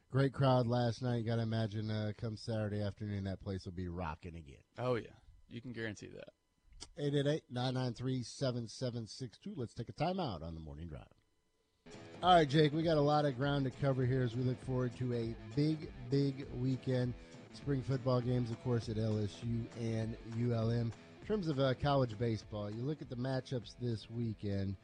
[0.10, 1.18] Great crowd last night.
[1.18, 4.64] You got to imagine uh, come Saturday afternoon, that place will be rocking again.
[4.78, 5.08] Oh yeah,
[5.50, 6.30] you can guarantee that.
[7.00, 9.54] 888-993-7762.
[9.56, 11.06] Let's take a timeout on the morning drive.
[12.24, 14.64] All right, Jake, we got a lot of ground to cover here as we look
[14.66, 17.16] forward to a big, big weekend.
[17.54, 20.94] Spring football games, of course, at LSU and ULM.
[21.22, 24.76] In terms of uh, college baseball, you look at the matchups this weekend.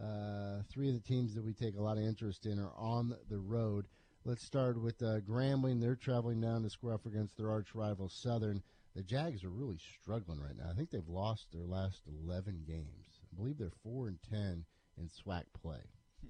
[0.00, 3.14] Uh, three of the teams that we take a lot of interest in are on
[3.30, 3.86] the road.
[4.24, 5.80] Let's start with uh, Grambling.
[5.80, 8.62] They're traveling down to square off against their arch rival Southern.
[8.96, 10.70] The Jags are really struggling right now.
[10.70, 13.20] I think they've lost their last 11 games.
[13.22, 14.64] I believe they're 4 and 10
[14.96, 15.82] in SWAC play.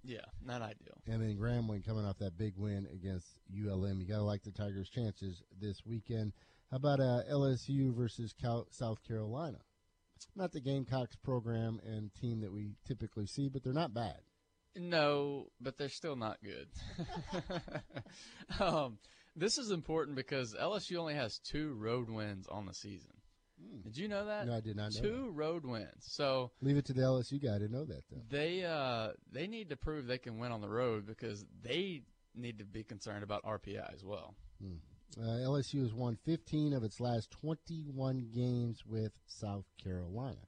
[0.03, 1.01] Yeah, not ideal.
[1.07, 4.01] And then Grambling coming off that big win against ULM.
[4.01, 6.33] You got to like the Tigers' chances this weekend.
[6.73, 9.59] How about uh, LSU versus Cal- South Carolina?
[10.35, 14.19] Not the Gamecocks program and team that we typically see, but they're not bad.
[14.75, 16.69] No, but they're still not good.
[18.61, 18.99] um,
[19.37, 23.11] this is important because LSU only has two road wins on the season.
[23.85, 24.47] Did you know that?
[24.47, 25.89] No, I did not know Two road wins.
[26.03, 28.21] So Leave it to the LSU guy to know that, though.
[28.29, 32.03] they uh, they need to prove they can win on the road because they
[32.35, 34.35] need to be concerned about RPI as well.
[35.19, 40.47] Uh, LSU has won 15 of its last 21 games with South Carolina.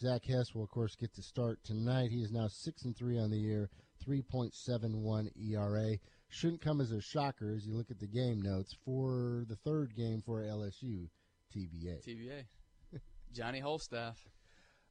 [0.00, 2.10] Zach Hess will, of course, get to start tonight.
[2.10, 3.68] He is now six and three on the year,
[4.06, 5.98] 3.71 ERA.
[6.32, 9.94] Shouldn't come as a shocker as you look at the game notes for the third
[9.94, 11.10] game for LSU,
[11.54, 12.02] TBA.
[12.02, 12.44] TBA.
[13.34, 14.16] Johnny Holstaff.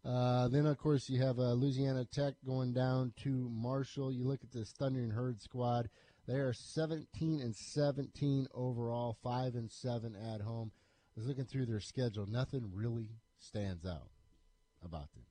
[0.05, 4.11] Uh, then, of course, you have uh, Louisiana Tech going down to Marshall.
[4.11, 5.89] You look at this Thundering Herd squad;
[6.27, 10.71] they are 17 and 17 overall, five and seven at home.
[11.17, 14.11] I was looking through their schedule; nothing really stands out
[14.85, 15.25] about them.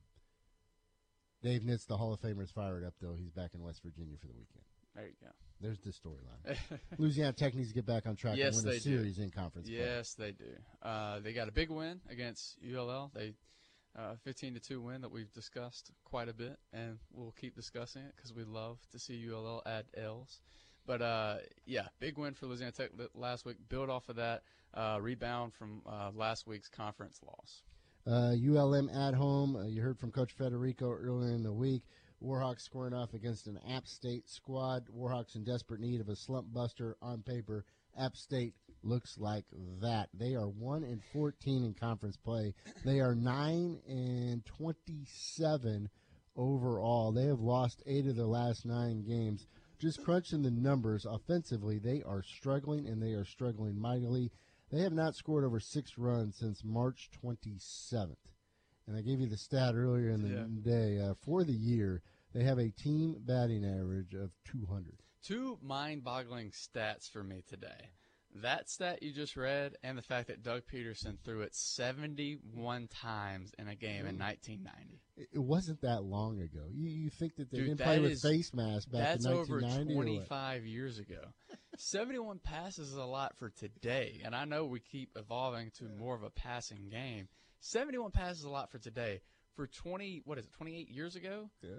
[1.41, 3.15] Dave Nitz, the Hall of Famer, is fired up though.
[3.17, 4.65] He's back in West Virginia for the weekend.
[4.93, 5.31] There you go.
[5.61, 6.57] There's the storyline.
[6.97, 8.83] Louisiana Tech needs to get back on track Yes, and win a do.
[8.83, 9.67] series in conference.
[9.67, 9.77] play.
[9.77, 10.45] Yes, they do.
[10.81, 13.11] Uh, they got a big win against ULL.
[13.13, 13.33] They
[13.97, 18.03] uh, 15 to two win that we've discussed quite a bit, and we'll keep discussing
[18.03, 20.41] it because we love to see ULL add L's.
[20.87, 23.57] But uh, yeah, big win for Louisiana Tech last week.
[23.69, 24.43] Build off of that,
[24.73, 27.61] uh, rebound from uh, last week's conference loss.
[28.07, 29.55] Uh, ULM at home.
[29.55, 31.83] Uh, you heard from Coach Federico earlier in the week.
[32.23, 34.85] Warhawks scoring off against an App State squad.
[34.95, 37.65] Warhawks in desperate need of a slump buster on paper.
[37.97, 38.53] App State
[38.83, 39.45] looks like
[39.81, 40.09] that.
[40.13, 42.53] They are one and fourteen in conference play.
[42.85, 45.89] They are nine and twenty-seven
[46.35, 47.11] overall.
[47.11, 49.47] They have lost eight of their last nine games.
[49.79, 54.31] Just crunching the numbers offensively, they are struggling and they are struggling mightily.
[54.71, 58.15] They have not scored over six runs since March 27th.
[58.87, 60.45] And I gave you the stat earlier in the Yeah.
[60.61, 60.99] day.
[60.99, 62.01] Uh, for the year,
[62.33, 64.93] they have a team batting average of 200.
[65.23, 67.91] Two mind-boggling stats for me today.
[68.35, 73.51] That stat you just read, and the fact that Doug Pederson threw it 71 times
[73.59, 75.01] in a game in 1990.
[75.17, 76.61] It, it wasn't that long ago.
[76.71, 79.33] You, you think that they Dude, didn't play with is- face masks back That's in
[79.35, 80.03] 1990 or what?
[80.29, 81.21] 25 years ago.
[81.77, 86.15] 71 passes is a lot for today, and I know we keep evolving to more
[86.15, 87.27] of a passing game.
[87.59, 89.21] 71 passes is a lot for today.
[89.55, 91.49] For 20, what is it, 28 years ago?
[91.61, 91.69] Yeah.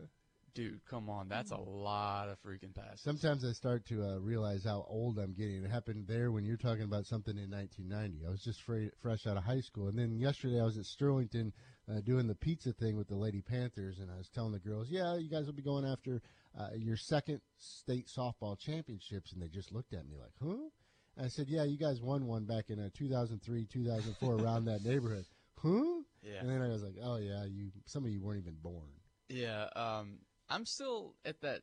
[0.55, 3.01] Dude, come on, that's a lot of freaking passes.
[3.01, 5.65] Sometimes I start to uh, realize how old I'm getting.
[5.65, 8.27] It happened there when you're talking about something in 1990.
[8.27, 10.85] I was just fra- fresh out of high school, and then yesterday I was at
[10.85, 11.53] Sterlington
[11.91, 14.91] uh, doing the pizza thing with the Lady Panthers, and I was telling the girls,
[14.91, 16.21] "Yeah, you guys will be going after
[16.59, 20.69] uh, your second state softball championships," and they just looked at me like, "Huh?"
[21.17, 24.85] And I said, "Yeah, you guys won one back in uh, 2003, 2004, around that
[24.85, 25.25] neighborhood."
[25.63, 26.03] Huh?
[26.25, 26.41] Yeah.
[26.41, 27.71] And then I was like, "Oh yeah, you.
[27.87, 28.91] Some of you weren't even born."
[29.29, 31.63] Yeah, um, I'm still at that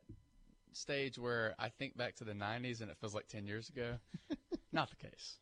[0.72, 3.98] stage where I think back to the 90s and it feels like 10 years ago.
[4.72, 5.38] Not the case.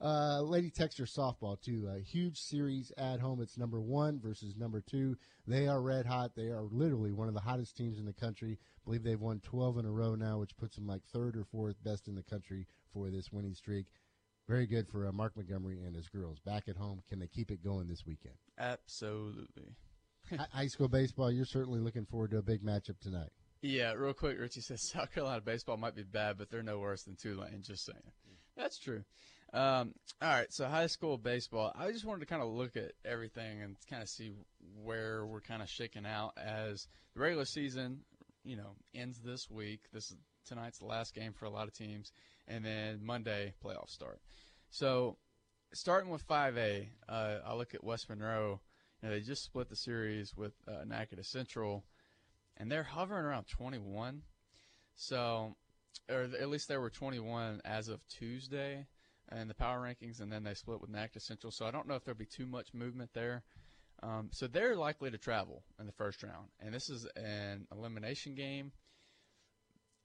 [0.00, 1.88] Uh, Lady Techster softball too.
[1.94, 3.40] A huge series at home.
[3.40, 5.16] It's number one versus number two.
[5.46, 6.32] They are red hot.
[6.36, 8.58] They are literally one of the hottest teams in the country.
[8.84, 11.82] believe they've won 12 in a row now, which puts them like third or fourth
[11.82, 13.86] best in the country for this winning streak.
[14.48, 16.38] Very good for uh, Mark Montgomery and his girls.
[16.40, 18.36] Back at home, can they keep it going this weekend?
[18.58, 19.74] Absolutely.
[20.30, 21.30] Hi- High school baseball.
[21.30, 23.30] You're certainly looking forward to a big matchup tonight.
[23.62, 27.02] Yeah, real quick, Richie says South Carolina baseball might be bad, but they're no worse
[27.02, 27.62] than Tulane.
[27.62, 27.98] Just saying.
[28.56, 29.04] That's true.
[29.52, 31.72] Um, all right, so high school baseball.
[31.76, 34.32] I just wanted to kind of look at everything and kind of see
[34.82, 38.00] where we're kind of shaking out as the regular season,
[38.44, 39.80] you know, ends this week.
[39.92, 42.12] This is tonight's the last game for a lot of teams,
[42.48, 44.20] and then Monday playoffs start.
[44.70, 45.16] So,
[45.72, 48.60] starting with 5A, uh, I look at West Monroe.
[49.02, 50.84] You know, they just split the series with uh,
[51.22, 51.84] Central,
[52.56, 54.22] and they're hovering around 21.
[54.94, 55.56] So,
[56.10, 58.86] or at least they were 21 as of Tuesday
[59.32, 61.50] in the power rankings, and then they split with Natchitoches Central.
[61.50, 63.42] So I don't know if there'll be too much movement there.
[64.02, 68.34] Um, so they're likely to travel in the first round, and this is an elimination
[68.34, 68.72] game.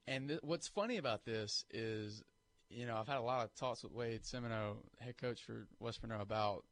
[0.08, 2.24] And th- what's funny about this is,
[2.70, 6.02] you know, I've had a lot of talks with Wade Simoneaux, head coach for West
[6.02, 6.64] Monroe, about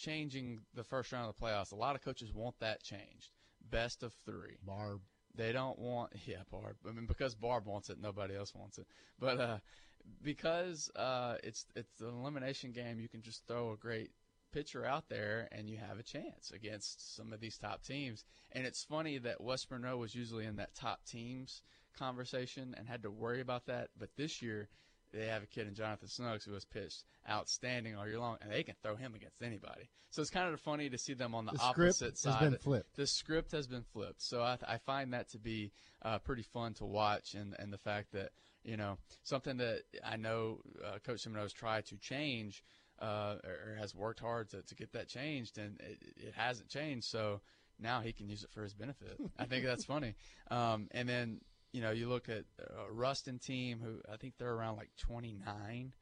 [0.00, 1.72] changing the first round of the playoffs.
[1.72, 3.30] A lot of coaches want that changed,
[3.70, 4.56] best of three.
[4.64, 5.00] Barb.
[5.34, 6.76] They don't want, yeah, Barb.
[6.88, 8.86] I mean, because Barb wants it, nobody else wants it.
[9.18, 9.58] But uh,
[10.22, 14.10] because uh, it's it's an elimination game, you can just throw a great
[14.52, 18.24] pitcher out there and you have a chance against some of these top teams.
[18.52, 21.62] And it's funny that West Monroe was usually in that top teams
[21.96, 24.68] conversation and had to worry about that, but this year
[25.12, 28.50] they have a kid in Jonathan Snuggs who has pitched outstanding all year long, and
[28.50, 29.88] they can throw him against anybody.
[30.10, 32.32] So it's kind of funny to see them on the, The opposite script side.
[32.32, 32.96] has been flipped.
[32.96, 36.74] The script has been flipped, so I, I find that to be uh, pretty fun
[36.74, 38.30] to watch, and and the fact that
[38.64, 42.62] you know something that I know uh, Coach Simoneaux has tried to change.
[43.02, 47.06] Uh, or has worked hard to, to get that changed, and it, it hasn't changed.
[47.06, 47.40] So
[47.78, 49.16] now he can use it for his benefit.
[49.38, 50.16] I think that's funny.
[50.50, 51.40] Um, and then
[51.72, 55.92] you know, you look at a Ruston team who I think they're around like 29.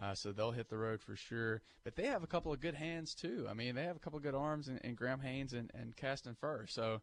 [0.00, 1.60] Uh, so they'll hit the road for sure.
[1.84, 3.46] But they have a couple of good hands too.
[3.50, 5.96] I mean, they have a couple of good arms in, in Graham Haynes and, and
[5.96, 6.66] Caston Fur.
[6.68, 7.00] So,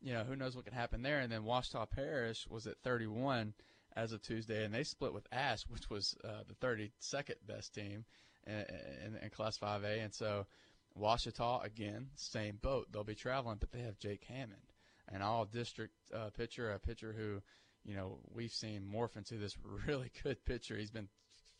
[0.00, 1.20] you know, who knows what can happen there.
[1.20, 3.52] And then Ouachita Parish was at 31
[3.96, 8.04] as of Tuesday, and they split with Ash, which was uh, the 32nd best team
[8.46, 10.02] in, in, in Class 5A.
[10.02, 10.46] And so
[10.98, 12.88] Ouachita, again, same boat.
[12.90, 14.69] They'll be traveling, but they have Jake Hammond,
[15.10, 17.40] an all district uh, pitcher, a pitcher who,
[17.84, 20.76] you know, we've seen morph into this really good pitcher.
[20.76, 21.08] He's been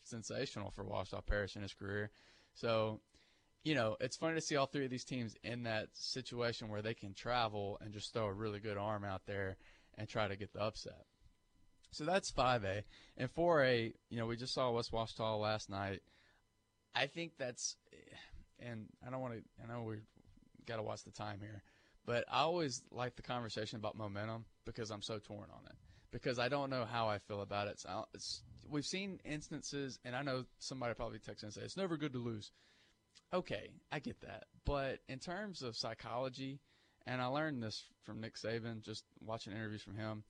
[0.04, 2.10] sensational for Ouachita Parish in his career.
[2.54, 3.00] So,
[3.62, 6.82] you know, it's funny to see all three of these teams in that situation where
[6.82, 9.56] they can travel and just throw a really good arm out there
[9.98, 11.04] and try to get the upset.
[11.90, 12.82] So that's 5A.
[13.16, 16.00] And 4A, you know, we just saw West Ouachita last night.
[16.94, 17.76] I think that's,
[18.58, 20.06] and I don't want to, I know we've
[20.66, 21.62] got to watch the time here,
[22.06, 25.76] but I always like the conversation about momentum because I'm so torn on it.
[26.12, 27.78] Because I don't know how I feel about it.
[27.78, 31.96] So it's, we've seen instances, and I know somebody probably texts and say it's never
[31.96, 32.50] good to lose.
[33.32, 36.58] Okay, I get that, but in terms of psychology,
[37.06, 40.24] and I learned this from Nick Saban, just watching interviews from him.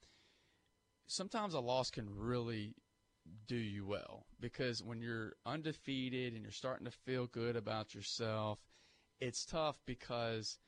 [1.06, 2.74] Sometimes a loss can really
[3.46, 8.58] do you well because when you're undefeated and you're starting to feel good about yourself,
[9.20, 10.58] it's tough because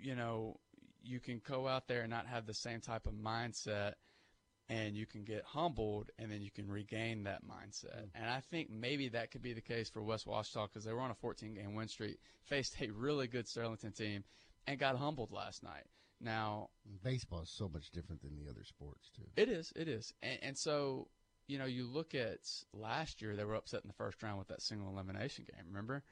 [0.00, 0.58] you know
[1.02, 3.94] you can go out there and not have the same type of mindset
[4.68, 8.08] and you can get humbled and then you can regain that mindset.
[8.14, 11.00] And I think maybe that could be the case for West Ouachita because they were
[11.00, 14.24] on a 14 game win streak, faced a really good Sterlington team,
[14.66, 15.84] and got humbled last night.
[16.20, 16.68] Now,
[17.02, 19.22] Baseball is so much different than the other sports too.
[19.36, 20.12] it is, it is.
[20.22, 21.08] And, and so,
[21.46, 22.40] you know, you look at
[22.74, 26.02] last year, they were upset in the first round with that single elimination game, remember?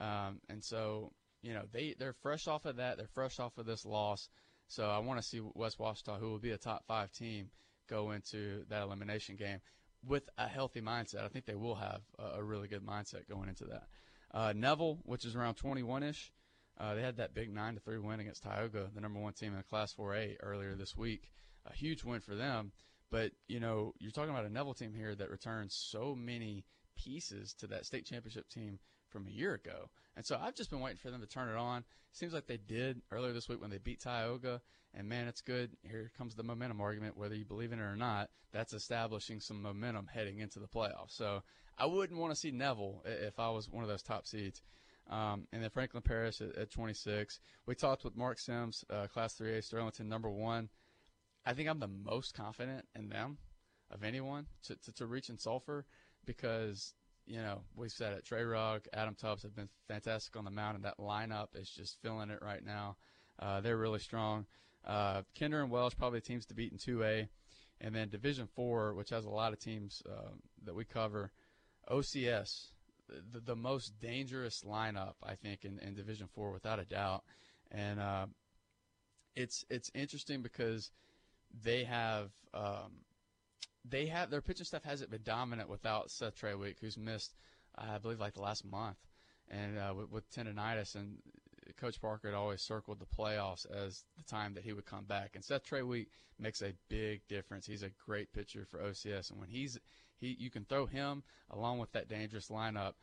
[0.00, 2.96] Um, and so, you know, they, they're fresh off of that.
[2.96, 4.28] They're fresh off of this loss.
[4.68, 7.50] So I want to see West Ouachita, who will be a top five team,
[7.88, 9.60] go into that elimination game
[10.06, 11.24] with a healthy mindset.
[11.24, 13.84] I think they will have a, a really good mindset going into that.
[14.32, 16.32] Uh, Neville, which is around 21 ish,
[16.78, 19.52] uh, they had that big nine to three win against Tioga, the number one team
[19.52, 21.30] in the Class 4A earlier this week.
[21.66, 22.72] A huge win for them.
[23.10, 27.54] But you know, you're talking about a Neville team here that returns so many pieces
[27.54, 29.90] to that state championship team from a year ago.
[30.16, 31.84] And so I've just been waiting for them to turn it on.
[32.12, 34.60] Seems like they did earlier this week when they beat Tioga.
[34.94, 35.76] And man, it's good.
[35.82, 38.30] Here comes the momentum argument, whether you believe in it or not.
[38.52, 41.10] That's establishing some momentum heading into the playoffs.
[41.10, 41.42] So
[41.76, 44.62] I wouldn't want to see Neville if I was one of those top seeds.
[45.08, 47.40] Um, and then Franklin Parish at, at 26.
[47.66, 50.68] We talked with Mark Sims, uh, Class 3A Sterlington, number one.
[51.46, 53.38] I think I'm the most confident in them
[53.90, 55.86] of anyone to, to, to reach in Sulphur
[56.26, 56.94] because,
[57.28, 58.24] you know, we've said it.
[58.24, 62.00] Trey Rugg, Adam Tubbs have been fantastic on the mound, and that lineup is just
[62.02, 62.96] filling it right now.
[63.38, 64.46] Uh, they're really strong.
[64.84, 67.28] Uh, Kinder and Welsh probably teams to beat in 2A.
[67.80, 71.30] And then Division 4, which has a lot of teams um, that we cover.
[71.90, 72.68] OCS,
[73.08, 77.22] the, the most dangerous lineup, I think, in, in Division 4, without a doubt.
[77.70, 78.26] And uh,
[79.36, 80.90] it's it's interesting because
[81.62, 83.04] they have um,
[83.84, 87.34] they have their pitching staff hasn't been dominant without Seth Trawick, who's missed,
[87.76, 88.98] I believe, like the last month,
[89.48, 90.94] and uh, with, with tendonitis.
[90.94, 91.18] And
[91.76, 95.32] Coach Parker had always circled the playoffs as the time that he would come back.
[95.34, 96.06] And Seth Trawick
[96.38, 97.66] makes a big difference.
[97.66, 99.78] He's a great pitcher for OCS, and when he's
[100.18, 102.94] he, you can throw him along with that dangerous lineup.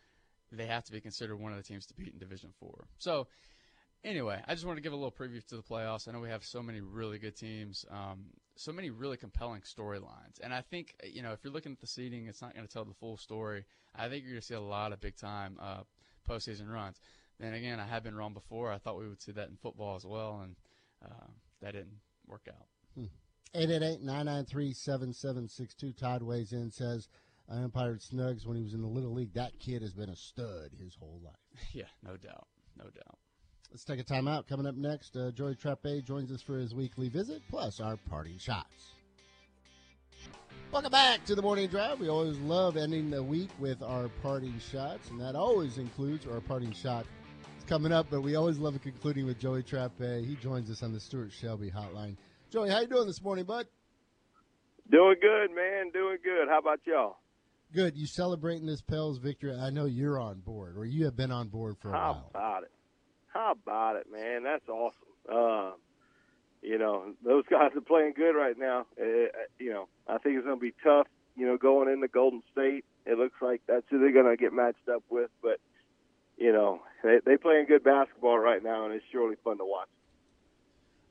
[0.51, 2.87] They have to be considered one of the teams to beat in Division Four.
[2.97, 3.27] So,
[4.05, 6.07] anyway, I just wanted to give a little preview to the playoffs.
[6.07, 8.25] I know we have so many really good teams, um,
[8.55, 11.87] so many really compelling storylines, and I think you know if you're looking at the
[11.87, 13.65] seeding, it's not going to tell the full story.
[13.95, 15.81] I think you're going to see a lot of big time uh,
[16.29, 17.01] postseason runs.
[17.39, 18.71] Then again, I have been wrong before.
[18.71, 20.55] I thought we would see that in football as well, and
[21.03, 21.27] uh,
[21.61, 22.67] that didn't work out.
[22.95, 23.05] Hmm.
[23.55, 25.97] 888-993-7762.
[25.97, 27.07] Todd weighs in, says,
[27.49, 29.33] I umpired Snuggs when he was in the Little League.
[29.33, 31.35] That kid has been a stud his whole life.
[31.73, 32.47] yeah, no doubt.
[32.77, 33.17] No doubt.
[33.71, 34.47] Let's take a timeout.
[34.47, 38.37] Coming up next, uh, Joey Trappe joins us for his weekly visit, plus our parting
[38.37, 38.93] shots.
[40.71, 41.99] Welcome back to the morning drive.
[41.99, 46.41] We always love ending the week with our parting shots, and that always includes our
[46.41, 47.05] parting shot.
[47.55, 50.25] It's coming up, but we always love concluding with Joey Trappe.
[50.25, 52.17] He joins us on the Stuart Shelby Hotline.
[52.51, 53.67] Joey, how you doing this morning, bud?
[54.91, 55.91] Doing good, man.
[55.91, 56.47] Doing good.
[56.49, 57.17] How about y'all?
[57.73, 57.95] Good.
[57.95, 59.55] You celebrating this Pels victory?
[59.57, 62.31] I know you're on board, or you have been on board for a How while.
[62.33, 62.71] How about it?
[63.35, 64.43] How about it, man?
[64.43, 64.95] That's awesome.
[65.29, 65.71] Uh,
[66.61, 68.85] you know, those guys are playing good right now.
[68.99, 69.27] Uh,
[69.59, 71.07] you know, I think it's going to be tough.
[71.35, 74.53] You know, going into Golden State, it looks like that's who they're going to get
[74.53, 75.29] matched up with.
[75.43, 75.59] But
[76.37, 79.89] you know, they they playing good basketball right now, and it's surely fun to watch.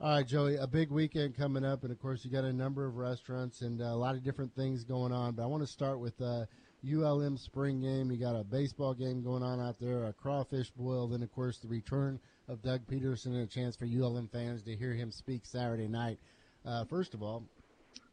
[0.01, 2.87] All right, Joey, a big weekend coming up, and of course, you got a number
[2.87, 5.35] of restaurants and uh, a lot of different things going on.
[5.35, 6.47] But I want to start with uh,
[6.85, 8.11] ULM spring game.
[8.11, 11.59] You got a baseball game going on out there, a crawfish boil, then of course
[11.59, 15.45] the return of Doug Pederson and a chance for ULM fans to hear him speak
[15.45, 16.19] Saturday night.
[16.67, 17.45] Uh, first of all,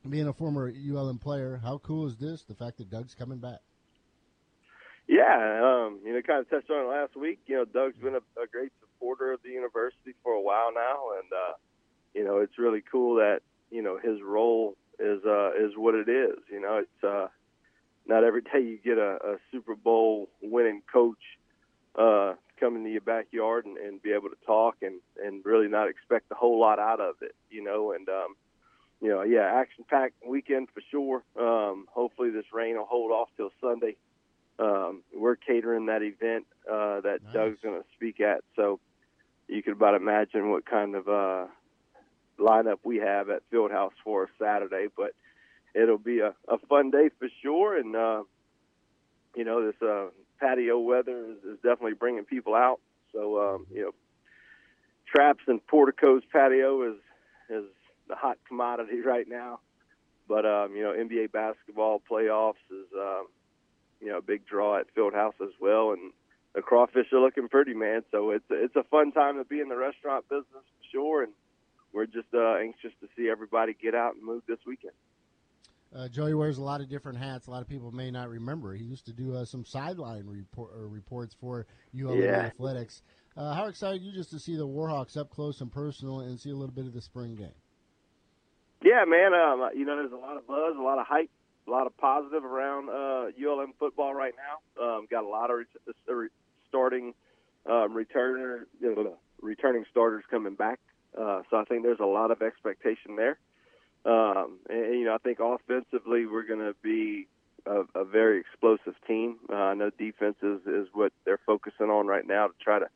[0.10, 2.44] being a former ULM player, how cool is this?
[2.44, 3.60] The fact that Doug's coming back.
[5.08, 7.40] Yeah, um, you know, kind of touched on it last week.
[7.48, 11.20] You know, Doug's been a, a great supporter of the university for a while now,
[11.20, 11.54] and uh,
[12.14, 16.08] you know, it's really cool that you know his role is uh, is what it
[16.08, 16.38] is.
[16.50, 17.28] You know, it's uh,
[18.06, 21.18] not every day you get a, a Super Bowl winning coach
[21.98, 25.90] uh, come into your backyard and, and be able to talk and and really not
[25.90, 27.36] expect a whole lot out of it.
[27.50, 28.36] You know, and um,
[29.02, 31.24] you know, yeah, action packed weekend for sure.
[31.38, 33.98] Um, hopefully, this rain will hold off till Sunday.
[34.60, 37.34] Um, we're catering that event uh, that Nice.
[37.34, 38.80] Doug's going to speak at, so
[39.48, 41.48] you could about imagine what kind of uh,
[42.40, 44.88] lineup we have at Fieldhouse for Saturday.
[44.96, 45.14] But
[45.74, 48.24] it'll be a, a fun day for sure, and uh,
[49.36, 50.08] you know this uh,
[50.40, 52.80] patio weather is, is definitely bringing people out.
[53.14, 53.92] So um, you know,
[55.08, 56.98] traps and porticos patio is
[57.50, 57.66] is
[58.08, 59.60] the hot commodity right now.
[60.28, 63.28] But um, you know, NBA basketball playoffs is um,
[64.00, 66.14] you know a big draw at Fieldhouse as well, and
[66.54, 68.04] the crawfish are looking pretty, man.
[68.12, 71.34] So it's it's a fun time to be in the restaurant business for sure, and
[71.94, 74.94] we're just uh, anxious to see everybody get out and move this weekend.
[75.94, 77.48] Uh, Joey wears a lot of different hats.
[77.48, 78.74] A lot of people may not remember.
[78.74, 82.38] He used to do uh, some sideline report, uh, reports for ULM Yeah.
[82.40, 83.02] Athletics.
[83.36, 86.50] Uh, how excited you just to see the Warhawks up close and personal and see
[86.52, 87.54] a little bit of the spring game?
[88.84, 89.34] Yeah, man.
[89.34, 91.30] Um, you know, there's a lot of buzz, a lot of hype,
[91.68, 94.84] a lot of positive around uh, ULM football right now.
[94.84, 95.66] Um, got a lot of re-
[96.10, 96.28] uh,
[96.70, 97.14] starting
[97.66, 100.80] um, returner, you know, returning starters coming back.
[101.18, 103.38] Uh, so I think there's a lot of expectation there.
[104.06, 107.28] Um, and, you know, I think offensively we're going to be
[107.66, 109.38] a, a very explosive team.
[109.50, 112.88] Uh, I know defense is, is what they're focusing on right now to try to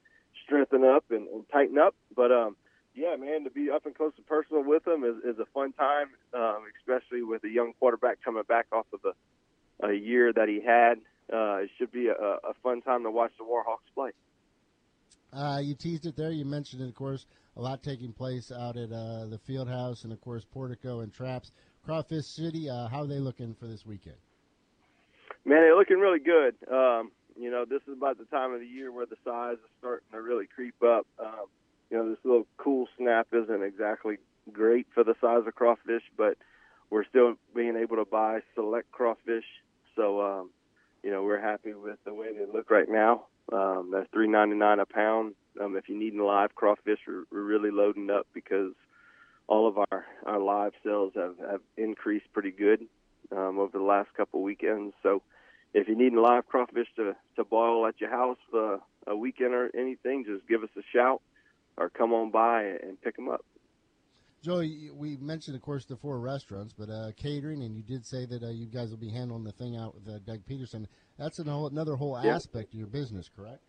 [0.43, 1.95] strengthen up and, and tighten up.
[2.15, 2.55] But um,
[2.95, 5.73] yeah, man, to be up and close and personal with them is, is a fun
[5.73, 10.47] time, um, especially with a young quarterback coming back off of a, a year that
[10.47, 10.99] he had.
[11.31, 14.11] Uh, it should be a, a fun time to watch the Warhawks play.
[15.35, 16.31] Uh, you teased it there.
[16.31, 17.25] You mentioned it, of course,
[17.57, 21.13] a lot taking place out at uh, the field house and, of course, Portico and
[21.13, 21.51] Traps.
[21.83, 24.15] Crawfish City, uh, how are they looking for this weekend?
[25.43, 26.55] Man, they're looking really good.
[26.71, 29.69] Um, you know, this is about the time of the year where the size is
[29.79, 31.05] starting to really creep up.
[31.19, 31.45] Um,
[31.91, 34.17] you know, this little cool snap isn't exactly
[34.51, 36.37] great for the size of crawfish, but
[36.89, 39.45] we're still being able to buy select crawfish.
[39.95, 40.49] So, um,
[41.03, 43.25] you know, we're happy with the way they look right now.
[43.51, 45.35] Um, they're three ninety nine a pound.
[45.61, 48.73] Um, if you need live crawfish, we're, we're really loading up because
[49.47, 52.85] all of our, our live sales have, have increased pretty good
[53.31, 54.93] um, over the last couple weekends.
[55.03, 55.21] So,
[55.73, 58.77] if you need live crawfish to, to boil at your house uh,
[59.07, 61.21] a weekend or anything, just give us a shout
[61.77, 63.45] or come on by and pick them up.
[64.49, 68.27] Joey, we mentioned, of course, the four restaurants, but uh, catering, and you did say
[68.27, 70.85] that uh, you guys will be handling the thing out with uh, Doug Pederson.
[71.17, 72.35] That's an whole, another whole Yeah.
[72.35, 73.61] aspect of your business, correct?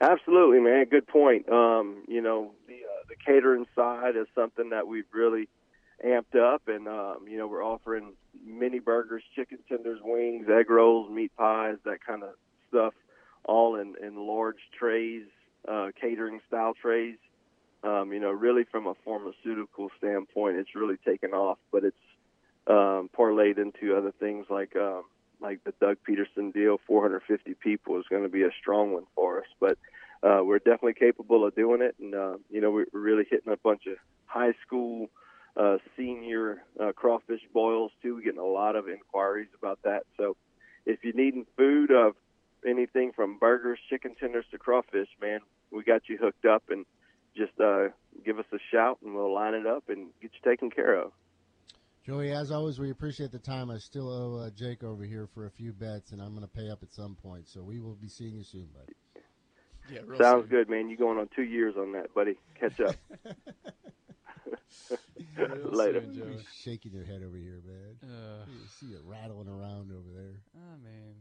[0.00, 0.84] Absolutely, man.
[0.88, 1.48] Good point.
[1.48, 5.48] Um, you know, the uh, the catering side is something that we've really
[6.04, 8.12] amped up, and um, you know, we're offering
[8.46, 12.34] mini burgers, chicken tenders, wings, egg rolls, meat pies, that kind of
[12.68, 12.94] stuff,
[13.44, 15.24] all in in large trays,
[15.66, 17.16] uh, catering style trays.
[17.82, 21.96] Um, you know, really from a pharmaceutical standpoint, it's really taken off, but it's
[22.66, 25.04] um, parlayed into other things like um,
[25.40, 26.80] like the Doug Pederson deal.
[26.86, 29.78] 450 people is going to be a strong one for us, but
[30.22, 33.56] uh, we're definitely capable of doing it, and uh, you know, we're really hitting a
[33.56, 33.96] bunch of
[34.26, 35.08] high school,
[35.56, 38.14] uh, senior uh, crawfish boils too.
[38.16, 40.04] We're getting a lot of inquiries about that.
[40.16, 40.36] So,
[40.86, 42.14] if you're needing food of
[42.66, 46.86] anything from burgers, chicken tenders to crawfish, man, we got you hooked up, and
[47.36, 47.88] just uh,
[48.24, 51.12] give us a shout, and we'll line it up and get you taken care of.
[52.04, 53.68] Joey, as always, we appreciate the time.
[53.70, 56.48] I still owe uh, Jake over here for a few bets, and I'm going to
[56.48, 57.48] pay up at some point.
[57.48, 58.92] So we will be seeing you soon, buddy.
[59.92, 60.50] Yeah, real Sounds soon.
[60.50, 60.88] good, man.
[60.88, 62.36] You going on two years on that, buddy?
[62.60, 62.94] Catch up.
[65.36, 66.00] Real Later.
[66.02, 66.38] soon, Joey.
[66.62, 67.96] shaking your head over here, man.
[68.10, 70.40] Uh, You see it rattling around over there.
[70.54, 71.14] I mean,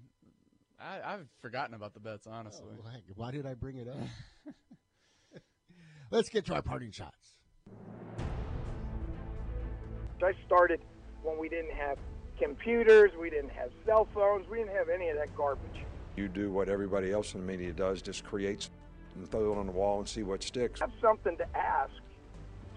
[0.79, 2.67] I, I've forgotten about the bets, honestly.
[2.77, 3.97] Oh, why did I bring it up?
[6.11, 7.35] Let's get to our parting shots.
[10.23, 10.79] I started
[11.23, 11.97] when we didn't have
[12.39, 15.83] computers, we didn't have cell phones, we didn't have any of that garbage.
[16.15, 18.69] You do what everybody else in the media does, just creates
[19.15, 20.79] and throw it on the wall and see what sticks.
[20.79, 21.91] Have something to ask,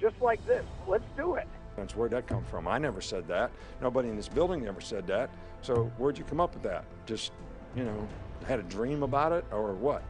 [0.01, 0.65] just like this.
[0.87, 1.47] Let's do it.
[1.77, 2.67] That's where'd that come from?
[2.67, 3.51] I never said that.
[3.81, 5.31] Nobody in this building ever said that.
[5.63, 6.85] So where'd you come up with that?
[7.07, 7.33] Just,
[7.77, 8.09] you know,
[8.47, 10.03] had a dream about it or what?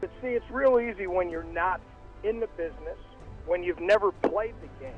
[0.00, 1.80] But see, it's real easy when you're not
[2.24, 2.98] in the business,
[3.46, 4.94] when you've never played the game,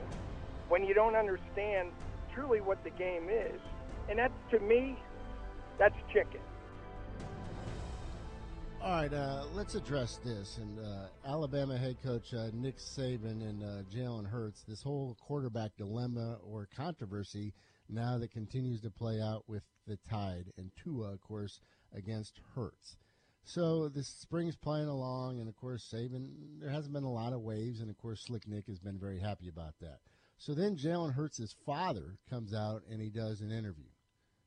[0.68, 1.91] when you don't understand
[2.35, 3.61] truly what the game is.
[4.09, 4.97] And that, to me,
[5.79, 6.41] that's chicken.
[8.83, 10.59] All right, uh, let's address this.
[10.59, 15.75] And uh, Alabama head coach uh, Nick Saban and uh, Jalen Hurts, this whole quarterback
[15.79, 17.55] dilemma or controversy
[17.89, 21.61] now that continues to play out with the Tide and Tua, of course,
[21.95, 22.99] against Hurts.
[23.45, 27.42] So this spring's playing along, and of course, Saban, there hasn't been a lot of
[27.42, 30.01] waves, and of course, Slick Nick has been very happy about that.
[30.38, 33.88] So then Jalen Hurts' father comes out and he does an interview.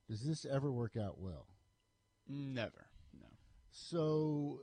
[0.09, 1.47] Does this ever work out well?
[2.27, 2.87] Never.
[3.19, 3.27] No.
[3.71, 4.61] So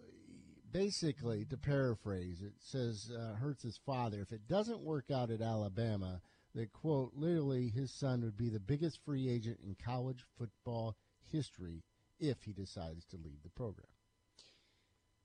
[0.70, 6.20] basically, to paraphrase, it says uh, Hurts's father, if it doesn't work out at Alabama,
[6.54, 10.96] that quote, literally his son would be the biggest free agent in college football
[11.30, 11.82] history
[12.20, 13.86] if he decides to leave the program.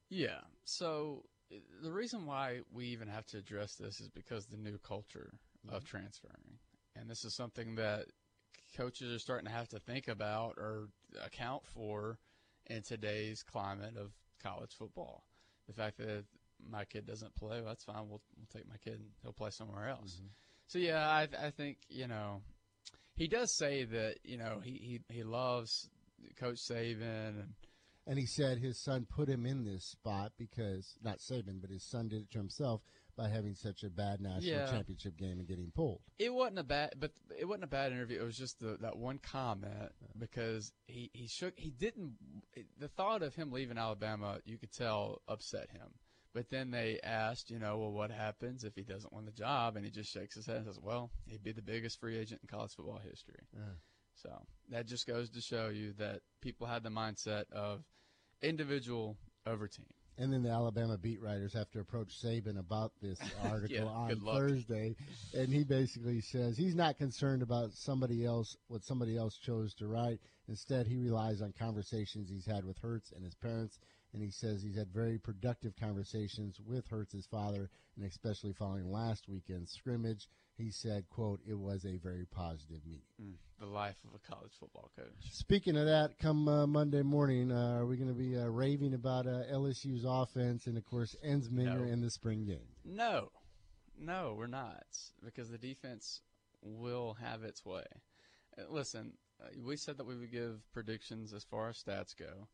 [0.09, 0.41] Yeah.
[0.65, 1.23] So
[1.81, 5.31] the reason why we even have to address this is because the new culture
[5.67, 5.97] of mm-hmm.
[5.97, 6.59] transferring,
[6.95, 8.05] and this is something that
[8.75, 10.89] coaches are starting to have to think about or
[11.25, 12.17] account for
[12.67, 15.23] in today's climate of college football.
[15.67, 16.25] The fact that
[16.69, 18.07] my kid doesn't play, well, that's fine.
[18.07, 20.15] We'll, we'll take my kid and he'll play somewhere else.
[20.15, 20.27] Mm-hmm.
[20.67, 22.41] So yeah, I, I think you know
[23.15, 25.89] he does say that you know he he, he loves
[26.39, 27.53] Coach Saban and
[28.09, 31.83] And he said his son put him in this spot because, not Saban, but his
[31.83, 32.81] son did it to himself
[33.15, 34.65] by having such a bad national Yeah.
[34.71, 36.01] championship game and getting pulled.
[36.17, 38.19] It wasn't a bad, but it wasn't a bad interview.
[38.19, 41.53] It was just the, that one comment because he he shook.
[41.55, 42.15] He didn't.
[42.79, 45.93] The thought of him leaving Alabama, you could tell, upset him.
[46.33, 49.75] But then they asked, you know, well, what happens if he doesn't win the job?
[49.75, 52.41] And he just shakes his head and says, well, he'd be the biggest free agent
[52.41, 53.43] in college football history.
[54.15, 54.31] So
[54.69, 57.83] that just goes to show you that people had the mindset of
[58.41, 59.85] individual over team.
[60.17, 64.19] And then the Alabama beat writers have to approach Saban about this article Yeah, on.
[64.19, 64.97] Thursday,
[65.33, 69.87] and he basically says he's not concerned about somebody else what somebody else chose to
[69.87, 70.19] write.
[70.49, 73.79] Instead, he relies on conversations he's had with Hurts and his parents,
[74.13, 79.29] and he says he's had very productive conversations with Hurts's father, and especially following last
[79.29, 80.27] weekend's scrimmage.
[80.59, 84.51] He said, "quote It was a very positive meeting." Mm, the life of a college
[84.59, 85.07] football coach.
[85.31, 88.93] Speaking of that, come uh, Monday morning, uh, are we going to be uh, raving
[88.93, 91.91] about uh, LSU's offense and, of course, Ensminger No.
[91.91, 92.67] in the spring game?
[92.83, 93.31] No,
[93.97, 94.83] no, we're not
[95.23, 96.21] because the defense
[96.61, 97.85] will have its way.
[98.57, 102.47] Uh, Listen, uh, we said that we would give predictions as far as stats go.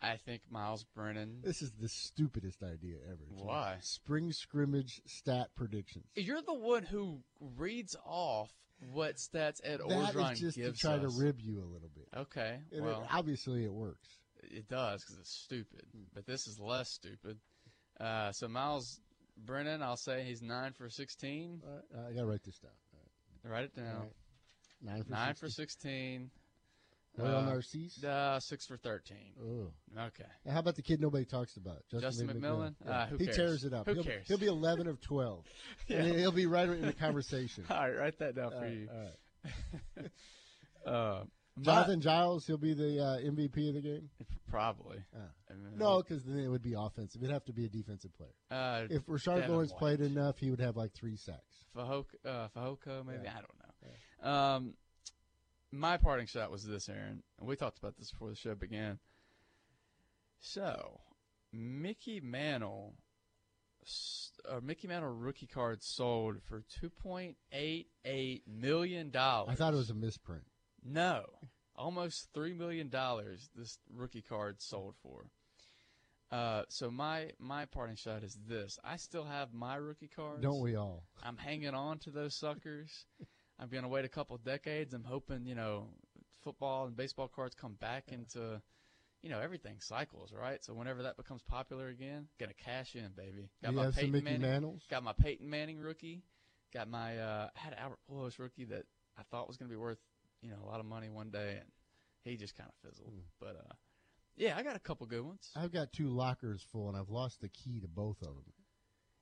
[0.00, 1.40] I think Myles Brennan.
[1.42, 3.18] This is the stupidest idea ever.
[3.36, 3.46] Jim.
[3.46, 3.78] Why?
[3.80, 6.06] Spring scrimmage stat predictions.
[6.14, 7.18] You're the one who
[7.56, 8.50] reads off
[8.92, 11.02] what stats Ed That Orgeron is just to try us.
[11.16, 12.08] to rib you a little bit.
[12.16, 14.08] Okay, And well, it, obviously, it works.
[14.44, 15.82] It does because it's stupid,
[16.14, 17.38] but this is less stupid.
[17.98, 19.00] Uh, so Myles
[19.36, 21.60] Brennan, I'll say he's nine for 16.
[21.64, 22.70] Right, I got to write this down.
[23.44, 24.00] All Write it down.
[24.00, 24.12] right.
[24.80, 25.46] Nine for Nine 60.
[25.46, 26.30] for 16.
[27.18, 28.02] Royal Uh, Narcisse.
[28.04, 29.16] Uh, six for 13.
[29.42, 29.72] Oh.
[30.06, 30.24] Okay.
[30.44, 31.82] And how about the kid nobody talks about?
[31.90, 32.74] Justin Lee McMillan?
[32.84, 32.90] Yeah.
[32.90, 33.36] Uh, who he cares?
[33.36, 33.86] tears it up.
[33.86, 34.26] Who he'll, cares?
[34.28, 35.44] He'll be 11 of 12.
[35.88, 35.96] Yeah.
[35.98, 37.64] And he'll be right in the conversation.
[37.70, 38.88] All right, write that down for All right, you.
[38.92, 38.98] all
[39.96, 40.10] right.
[40.86, 41.24] Uh,
[41.60, 44.08] Jonathan Giles, he'll be the uh, MVP of the game?
[44.48, 44.98] probably.
[45.14, 45.18] Ah.
[45.50, 47.20] I mean, No, because then it would be offensive.
[47.22, 48.30] It'd have to be a defensive player.
[48.50, 49.78] Uh, If Rashard Devin Lawrence White.
[49.78, 51.42] played enough, he would have like three sacks.
[51.76, 52.48] Fehoko, uh,
[53.04, 53.32] maybe Yeah.
[53.36, 54.30] I don't know.
[54.30, 54.74] Um,
[55.72, 58.98] my parting shot was this, Aaron, and we talked about this before the show began.
[60.40, 61.00] So,
[61.52, 62.94] Mickey Mantle,
[64.48, 69.50] uh, Mickey Mantle rookie card sold for two point eight eight million dollars.
[69.52, 70.44] I thought it was a misprint.
[70.84, 71.24] no,
[71.76, 73.50] almost three million dollars.
[73.54, 75.26] This rookie card sold for.
[76.30, 80.42] Uh, so my my parting shot is this: I still have my rookie cards.
[80.42, 81.04] Don't we all?
[81.24, 83.06] I'm hanging on to those suckers.
[83.58, 84.94] I'm gonna wait a couple decades.
[84.94, 85.88] I'm hoping you know
[86.42, 88.60] football and baseball cards come back into
[89.22, 90.64] you know everything cycles, right?
[90.64, 93.50] So whenever that becomes popular again, gonna cash in, baby.
[93.62, 94.40] Got you my Peyton Manning.
[94.42, 94.82] Mantles?
[94.90, 96.22] Got my Peyton Manning rookie.
[96.72, 98.84] Got my uh, I had an Albert Pujols rookie that
[99.18, 99.98] I thought was gonna be worth
[100.42, 101.68] you know a lot of money one day, and
[102.24, 103.10] he just kind of fizzled.
[103.10, 103.20] Hmm.
[103.40, 103.74] But uh,
[104.36, 105.50] yeah, I got a couple good ones.
[105.56, 108.52] I've got two lockers full, and I've lost the key to both of them.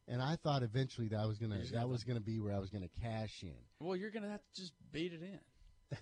[0.08, 2.70] And I thought eventually that I was gonna that was gonna be where I was
[2.70, 3.56] gonna cash in.
[3.80, 5.40] Well, you're gonna have to just beat it in.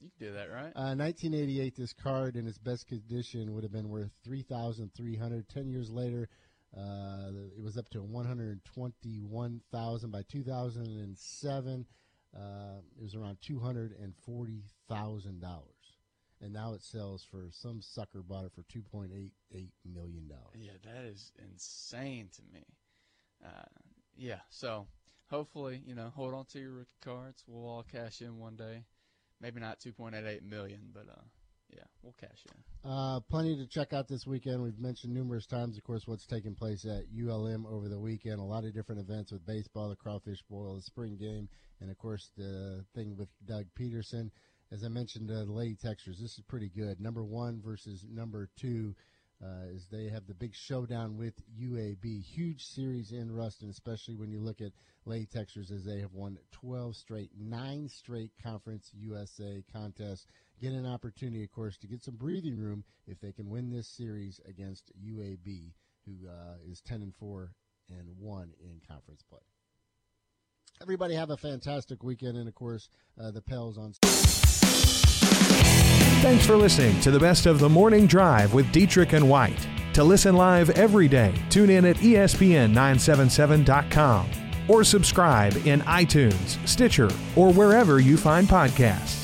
[0.00, 0.70] you can do that, right?
[0.76, 5.48] Uh, 1988, this card in its best condition would have been worth 3,300.
[5.48, 6.28] Ten years later,
[6.76, 10.10] uh, it was up to 121,000.
[10.12, 11.86] By 2007,
[12.34, 15.96] uh, it was around 240,000 dollars,
[16.40, 20.54] and now it sells for some sucker bought it for 2.88 million dollars.
[20.56, 22.64] Yeah, that is insane to me.
[23.44, 23.64] Uh,
[24.16, 24.86] yeah, so
[25.30, 27.42] hopefully, you know, hold on to your rookie cards.
[27.46, 28.84] We'll all cash in one day.
[29.40, 31.22] Maybe not 2.88 million, but uh,
[31.74, 32.90] yeah, we'll cash in.
[32.90, 34.62] Uh, plenty to check out this weekend.
[34.62, 38.38] We've mentioned numerous times, of course, what's taking place at ULM over the weekend.
[38.38, 41.48] A lot of different events with baseball, the crawfish boil, the spring game,
[41.80, 44.30] and of course the thing with Doug Pederson.
[44.70, 46.18] As I mentioned, uh, the Lady Techsters.
[46.20, 47.00] This is pretty good.
[47.00, 48.94] Number one versus number two.
[49.42, 52.22] Uh, is they have the big showdown with UAB.
[52.22, 54.70] Huge series in Ruston, especially when you look at
[55.04, 60.28] Lady Techsters as they have won 12 straight, nine straight Conference USA contests.
[60.60, 63.88] Get an opportunity, of course, to get some breathing room if they can win this
[63.88, 65.72] series against UAB,
[66.06, 67.52] who uh, is 10 and 4
[67.88, 69.40] and 1 in conference play.
[70.80, 72.88] Everybody have a fantastic weekend, and of course,
[73.20, 74.21] uh, the Pels on.
[76.22, 79.66] Thanks for listening to the best of the morning drive with Dietrich and White.
[79.94, 84.30] To listen live every day, tune in at E ESPN977.com
[84.68, 89.21] or subscribe in iTunes, Stitcher, or wherever you find podcasts.